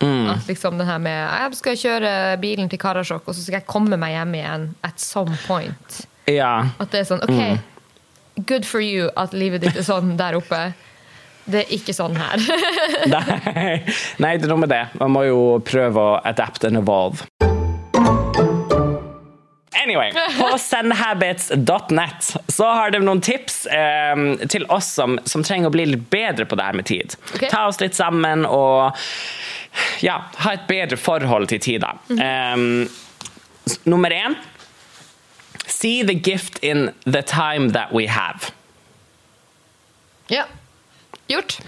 [0.00, 3.68] At liksom det her med Jeg skal kjøre bilen til Karasjok, og så skal jeg
[3.68, 5.98] komme meg hjem igjen at some point.
[6.30, 6.70] Ja.
[6.80, 7.60] At det er sånn OK,
[8.48, 10.70] good for you at livet ditt er sånn der oppe.
[11.50, 12.40] Det er ikke sånn her.
[13.12, 13.80] Nei,
[14.22, 14.84] nei, det er noe med det.
[15.00, 17.26] Man må jo prøve å adapt and evolve.
[19.82, 24.16] Anyway, på sendhabits.net så har de noen tips eh,
[24.52, 27.14] til oss som, som trenger å bli litt bedre på det her med tid.
[27.34, 27.48] Okay.
[27.52, 28.96] Ta oss litt sammen og
[30.04, 31.84] ja, ha et bedre forhold til tid.
[31.86, 31.94] da.
[32.10, 32.86] Eh,
[33.70, 34.34] s- nummer én
[35.70, 38.50] See the gift in the time that we have.
[40.28, 40.44] ja.
[41.30, 41.60] Gjort.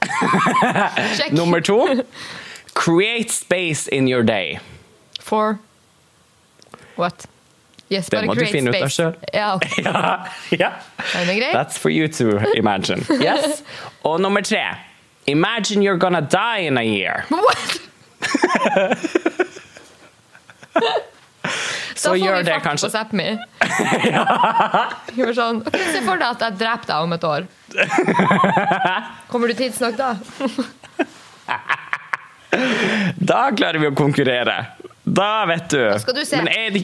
[1.16, 1.32] Sjekk.
[1.32, 2.02] Nummer to
[2.74, 4.58] Create space in your day.
[5.20, 5.58] For
[7.00, 7.26] what?
[7.90, 9.14] Yes, Det må du finne finne ut av sjøl.
[9.34, 9.58] Ja.
[9.82, 10.24] Ja,
[10.54, 10.70] ja.
[11.52, 13.02] That's for you to imagine.
[13.26, 13.62] Yes.
[14.04, 14.62] Og nummer tre.
[15.26, 17.24] Imagine you're gonna die in a year.
[17.30, 17.80] What?
[21.96, 23.38] Så gjør det Da får vi fart på Sápmi.
[24.12, 25.32] ja.
[25.36, 25.60] sånn.
[25.66, 27.48] Se for deg at jeg dreper deg om et år.
[29.32, 30.14] Kommer du tidsnok da?
[33.18, 34.56] Da klarer vi å konkurrere.
[35.10, 35.80] Da vet du.
[36.02, 36.38] skal du se.
[36.42, 36.80] Men er,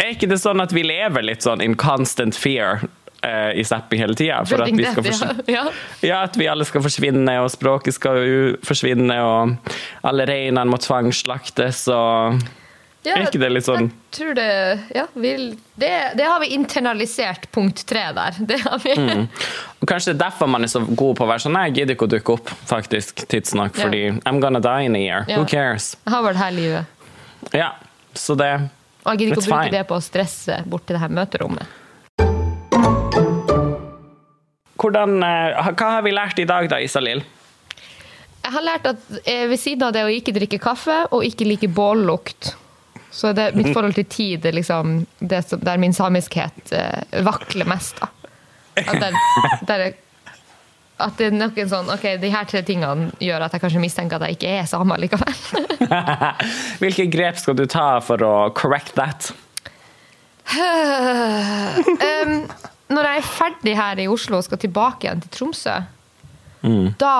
[0.00, 2.84] er ikke det sånn at vi lever litt sånn in constant fear
[3.26, 4.40] eh, i Zappi hele tida?
[4.48, 5.34] For at vi death, ja.
[5.58, 5.64] ja.
[6.06, 9.74] Ja, at vi alle skal forsvinne, og språket skal jo forsvinne, og
[10.08, 12.40] alle reinene må tvangsslaktes, og
[13.00, 14.48] Ja, Er ikke det litt sånn- Jeg tror det
[14.92, 15.30] Ja, vi,
[15.80, 18.36] det, det har vi internalisert punkt tre der.
[18.44, 18.92] Det har vi.
[18.92, 19.22] Mm.
[19.88, 21.96] Kanskje det er derfor man er så god på å være sånn Nei, jeg gidder
[21.96, 23.86] ikke å dukke opp faktisk tidsnok, Ja.
[23.86, 25.24] fordi I'm gonna die in a year.
[25.32, 25.38] Ja.
[25.40, 25.94] Who cares?
[26.04, 26.84] Jeg har vært her livet.
[27.56, 27.72] Ja,
[28.14, 28.50] så det
[29.04, 29.76] Og jeg gidder ikke å bruke fine.
[29.78, 31.76] det på å stresse bort til det her møterommet.
[34.80, 37.22] Hvordan, eh, Hva har vi lært i dag, da, Isalill?
[38.40, 41.48] Jeg har lært at eh, ved siden av det å ikke drikke kaffe og ikke
[41.48, 42.54] like bållukt,
[43.12, 47.68] så det mitt forhold til tid er liksom det som, der min samiskhet eh, vakler
[47.68, 48.00] mest.
[48.00, 48.08] da.
[48.80, 49.18] At, den,
[49.68, 49.98] der er,
[51.00, 54.20] at det er noen sånn Ok, de her tre tingene gjør at jeg kanskje mistenker
[54.20, 55.34] at jeg ikke er same likevel.
[56.82, 59.30] Hvilke grep skal du ta for å correct that?
[60.56, 62.34] um,
[62.90, 65.76] når jeg er ferdig her i Oslo og skal tilbake igjen til Tromsø,
[67.00, 67.14] da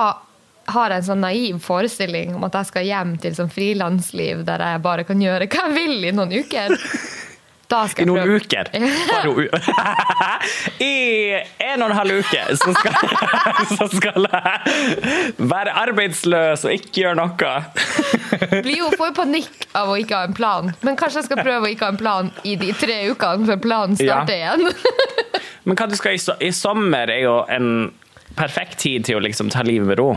[0.71, 4.63] har jeg en sånn naiv forestilling om at jeg skal hjem til sånn frilansliv der
[4.63, 6.75] jeg bare kan gjøre hva jeg vil i noen uker.
[7.71, 7.73] I
[8.07, 8.65] noen prøve- uker?
[10.83, 10.85] I
[11.71, 12.93] en og en halv uke så skal,
[13.77, 14.51] så skal jeg
[15.51, 17.51] være arbeidsløs og ikke gjøre noe.
[18.65, 21.41] Blir jo, får jo panikk av å ikke ha en plan, men kanskje jeg skal
[21.43, 24.61] prøve å ikke ha en plan i de tre ukene før planen starter igjen.
[25.67, 27.67] Men hva du skal i, i sommer er jo en
[28.37, 30.09] perfekt tid til å liksom ta livet med ro.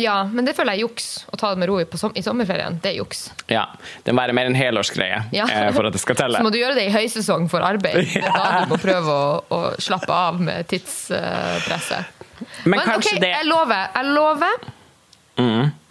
[0.00, 1.06] Ja, men det føler jeg er juks.
[1.28, 3.26] Å ta det med ro i, på som, i sommerferien, det er juks.
[3.52, 3.66] Ja,
[4.04, 5.44] Det må være mer en helårsgreie Ja.
[5.46, 6.38] eh, for at det skal telle.
[6.40, 7.98] Så må du gjøre det i høysesong for arbeid.
[8.14, 12.22] Det er da du må prøve å, å slappe av med tidspresset.
[12.64, 13.90] Men kanskje ok, det jeg lover.
[13.94, 14.70] Jeg lover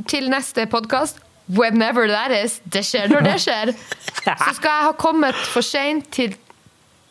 [0.10, 1.20] til neste podkast,
[1.52, 3.72] whenever that is, det skjer når det skjer,
[4.46, 6.34] så skal jeg ha kommet for seint til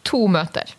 [0.07, 0.71] to møter.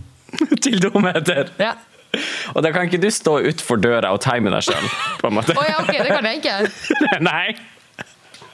[0.64, 1.52] til to møter.
[1.62, 1.74] Ja.
[2.56, 4.88] Og da kan ikke du stå utfor døra og time deg sjøl,
[5.22, 5.56] på en måte.
[5.58, 6.58] Oh, ja, ok, det kan jeg ikke.
[7.30, 7.46] Nei.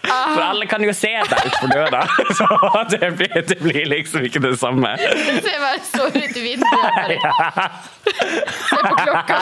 [0.08, 2.04] For alle kan jo se deg utfor døra,
[2.40, 2.48] så
[2.94, 4.94] det blir, det blir liksom ikke det samme.
[5.04, 6.96] Se meg så ut i vinduet.
[6.96, 7.68] bare.
[8.70, 9.42] Se på klokka.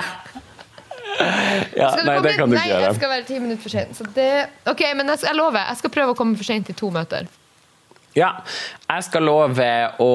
[1.16, 2.96] Ja, nei, det kan du Nei, ikke jeg gjøre.
[2.98, 3.96] skal være ti minutter for sent.
[3.96, 4.30] Så det...
[4.68, 5.62] Ok, men jeg, jeg lover.
[5.70, 7.30] Jeg skal prøve å komme for sent til to møter.
[8.16, 8.30] Ja,
[8.88, 9.66] jeg skal love
[10.00, 10.12] å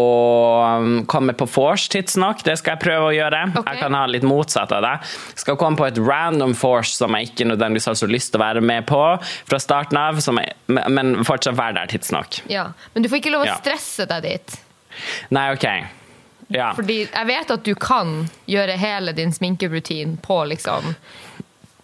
[0.80, 2.40] um, komme på vors tidsnok.
[2.46, 3.42] Det skal jeg prøve å gjøre.
[3.51, 3.74] Okay.
[3.74, 4.94] Jeg kan ha litt motsatt av det.
[5.42, 8.44] Skal komme på et random vors som jeg ikke nødvendigvis har så lyst til å
[8.46, 12.40] være med på fra starten av, som jeg, men fortsatt være der tidsnok.
[12.48, 12.70] Ja.
[12.94, 14.61] Men du får ikke lov å stresse deg dit.
[15.36, 15.68] Nei, OK.
[16.51, 16.72] Ja.
[16.74, 20.94] Fordi jeg vet at du kan gjøre hele din sminkerutin på liksom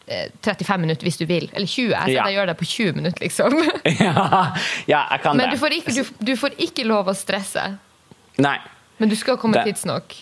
[0.06, 1.50] 35 minutter hvis du vil.
[1.52, 1.90] Eller 20.
[1.90, 2.26] Jeg Ja.
[2.30, 3.56] gjør det på 20 minutter, liksom.
[4.00, 4.52] ja,
[4.86, 5.56] ja, jeg kan Men det.
[5.56, 7.64] du får, ikke, du, du får ikke lov å stresse.
[8.38, 8.58] Nei.
[8.98, 10.14] Men du skal komme tidsnok.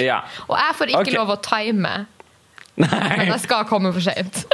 [0.00, 0.20] Ja.
[0.50, 1.14] Og jeg får ikke okay.
[1.14, 1.94] lov å time,
[2.80, 3.26] men Nei.
[3.28, 4.44] jeg skal komme for seint.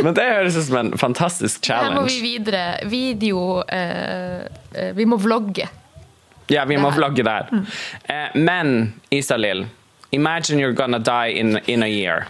[0.00, 1.90] Men det høres ut som en fantastisk challenge.
[1.90, 2.62] Her må vi videre.
[2.88, 5.66] Video eh, eh, Vi må vlogge.
[6.50, 7.50] Ja, vi må vlogge der.
[8.10, 9.66] Eh, men Isalill,
[10.12, 12.26] imagine you're gonna die in, in a year.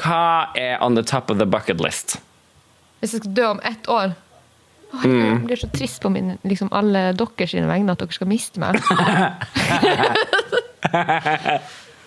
[0.00, 2.16] Hva er on the top of the bucket list?
[3.00, 4.12] Hvis jeg skal dø om ett år
[4.92, 5.22] Åh, Mm.
[5.22, 8.74] Jeg blir så trist på min, liksom alle deres vegne at dere skal miste meg.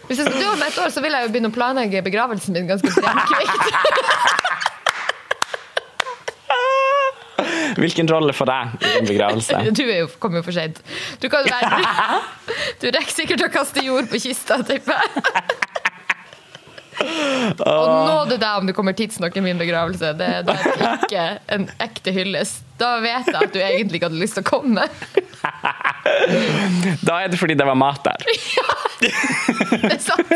[0.08, 2.54] Hvis jeg skal dø om ett år, så vil jeg jo begynne å planlegge begravelsen
[2.58, 3.64] min ganske kvikt.
[7.80, 9.60] Hvilken rolle får jeg i din begravelse?
[9.80, 10.82] Du er jo, kom jo for sent.
[11.24, 12.20] Du, kan være,
[12.82, 15.60] du rekker sikkert å kaste jord på kista, tipper jeg.
[17.04, 20.14] Og nåde deg om du kommer tidsnok i min begravelse.
[20.20, 21.24] Det, det er ikke
[21.58, 22.62] en ekte hyllest.
[22.80, 24.88] Da vet jeg at du egentlig ikke hadde lyst til å komme.
[27.04, 28.24] Da er det fordi det var mat der.
[28.56, 30.32] Ja, Det er sant.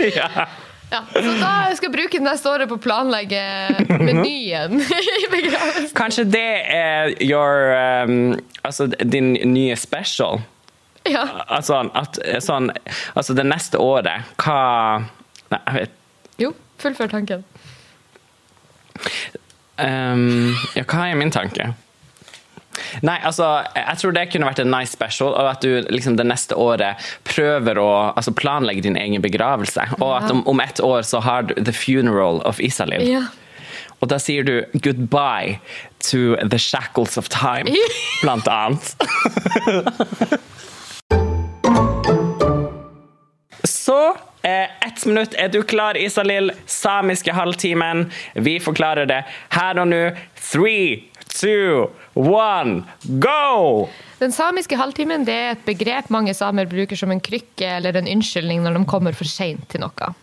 [0.00, 0.46] Ja.
[0.90, 3.40] Ja, så da skal jeg bruke neste året på å planlegge
[3.90, 4.78] menyen
[5.22, 5.94] i begravelsen.
[5.98, 7.72] Kanskje det er your
[8.06, 10.40] um, Altså din nye special?
[11.06, 11.24] Ja.
[11.46, 12.70] Altså, at, sånn,
[13.14, 14.60] altså det neste året, hva
[15.52, 16.48] Nei, jeg vet Jo,
[16.82, 17.44] fullfør tanken.
[19.78, 21.70] Um, ja, hva er min tanke?
[23.06, 26.26] Nei, altså, jeg tror det kunne vært en nice special, og at du liksom det
[26.28, 29.88] neste året prøver å altså, planlegge din egen begravelse.
[30.00, 33.06] Og at om, om ett år så har du The Funeral of Isalill.
[33.08, 33.26] Ja.
[34.04, 35.56] Og da sier du goodbye
[36.04, 37.72] to the shackles of time,
[38.22, 38.94] blant annet.
[43.66, 44.16] Så
[44.46, 45.34] eh, ett minutt.
[45.38, 46.52] Er du klar, Isalill?
[46.66, 48.10] Samiske halvtimen.
[48.34, 49.22] Vi forklarer det
[49.54, 50.02] her og nå.
[50.52, 52.84] Three, two, one,
[53.20, 53.88] go!
[54.18, 58.08] Den samiske halvtimen det er et begrep mange samer bruker som en krykke eller en
[58.16, 60.14] unnskyldning når de kommer for seint til noe.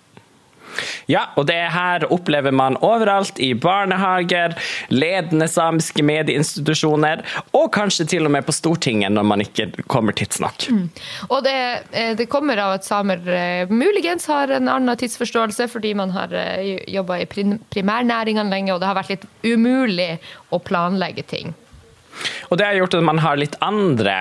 [1.12, 4.56] Ja, og det her opplever man overalt i barnehager,
[4.94, 10.68] ledende samiske medieinstitusjoner, og kanskje til og med på Stortinget når man ikke kommer tidsnok.
[11.30, 11.58] Og det,
[11.92, 16.32] eh, det kommer av at samer eh, muligens har en annen tidsforståelse fordi man har
[16.88, 20.18] jobba i prim- primærnæringene lenge, og det har vært litt umulig
[20.54, 21.54] å planlegge ting.
[22.50, 24.16] Og det har gjort at man har litt andre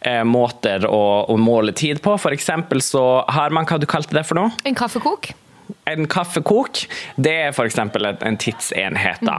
[0.00, 2.16] eh, måter å, å måle tid på.
[2.34, 4.54] Eksempel så har man, hva du kalte det for noe?
[4.66, 5.30] En kaffekok?
[5.86, 6.80] En kaffekok,
[7.16, 7.78] det er f.eks.
[7.78, 7.90] en
[8.26, 9.22] en tidsenhet.
[9.22, 9.38] da.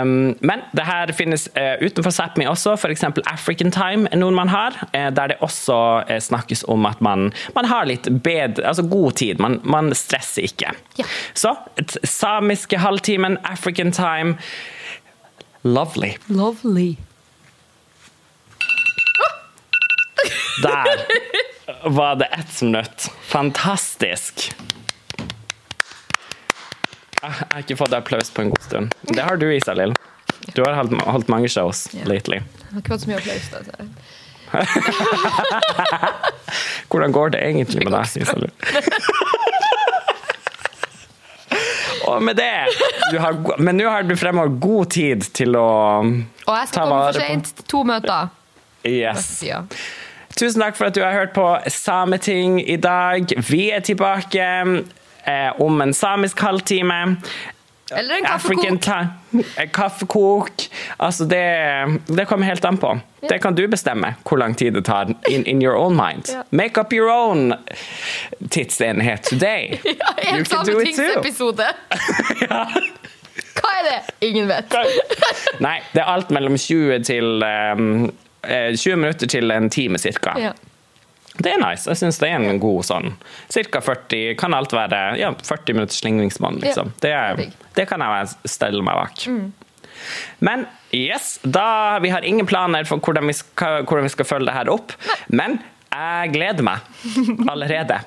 [0.00, 3.04] Um, men det her finnes uh, utenfor Sápmi også, f.eks.
[3.26, 7.64] African time noen man har, uh, der det også uh, snakkes om at man, man
[7.64, 10.72] har litt bedre, altså god tid, man, man stresser ikke.
[10.98, 11.08] Ja.
[11.34, 11.54] Så
[12.04, 14.38] samiske halvtimen, African time,
[15.62, 16.14] lovely.
[16.28, 16.96] Lovely.
[20.62, 20.84] Der
[21.90, 23.10] var det ett minutt.
[23.22, 24.54] Fantastisk.
[27.24, 28.86] Jeg har ikke fått applaus på en god stund.
[29.08, 29.92] Det har du, Isalill.
[30.54, 32.04] Du har holdt, holdt mange shows Ja.
[32.10, 32.36] lately.
[32.42, 33.44] Jeg har ikke fått så mye applaus.
[33.50, 33.58] Da.
[36.90, 38.52] Hvordan går det egentlig med deg, Isalill?
[42.04, 42.66] Og med det
[43.12, 45.64] du har, Men nå har du fremover god tid til å
[46.04, 48.28] Og jeg skal komme for på- seint to møter.
[48.84, 49.30] Yes.
[50.36, 53.32] Tusen takk for at du har hørt på Sameting i dag.
[53.48, 54.44] Vi er tilbake
[55.58, 57.16] om en samisk halvtime.
[57.92, 58.86] Eller en kaffekok.
[59.56, 60.52] Eh, Kaffekok.
[60.96, 63.00] Altså, det, det kommer helt an på.
[63.28, 66.28] Det kan du bestemme hvor lang tid det tar in, in your own mind.
[66.28, 66.42] Ja.
[66.50, 67.54] Make up your own
[68.50, 69.80] tidsenhet today.
[69.84, 71.66] Ja, en sametingsepisode.
[72.48, 72.64] ja.
[73.54, 73.98] Hva er det?
[74.26, 74.74] Ingen vet.
[75.62, 78.08] Nei, det er alt mellom 20 til um,
[78.42, 80.34] eh, 20 minutter til en time cirka.
[80.40, 80.52] Ja.
[81.42, 81.88] Det er nice.
[81.90, 83.08] Jeg syns det er en god sånn
[83.50, 86.92] Cirka 40 Kan alt være ja, 40 minutters slingringsmonn, liksom.
[87.02, 87.40] Det, er,
[87.74, 89.24] det kan jeg stelle meg bak.
[90.44, 94.50] Men yes, da Vi har ingen planer for hvordan vi skal, hvordan vi skal følge
[94.50, 94.94] det her opp.
[95.28, 95.58] Men
[95.90, 96.82] jeg gleder meg
[97.52, 98.00] allerede.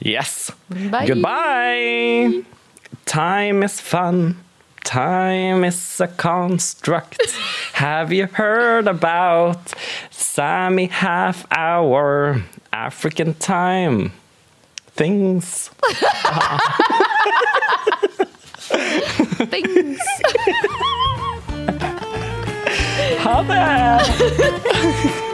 [0.00, 0.50] Yes.
[0.70, 1.06] Bye.
[1.06, 2.44] Goodbye.
[3.10, 4.38] Time is fun.
[4.84, 7.30] Time is a construct.
[7.74, 9.72] Have you heard about
[10.10, 14.12] Sammy half hour African time?
[14.88, 15.70] Things.
[19.50, 20.00] Things.
[23.18, 25.26] Ha det!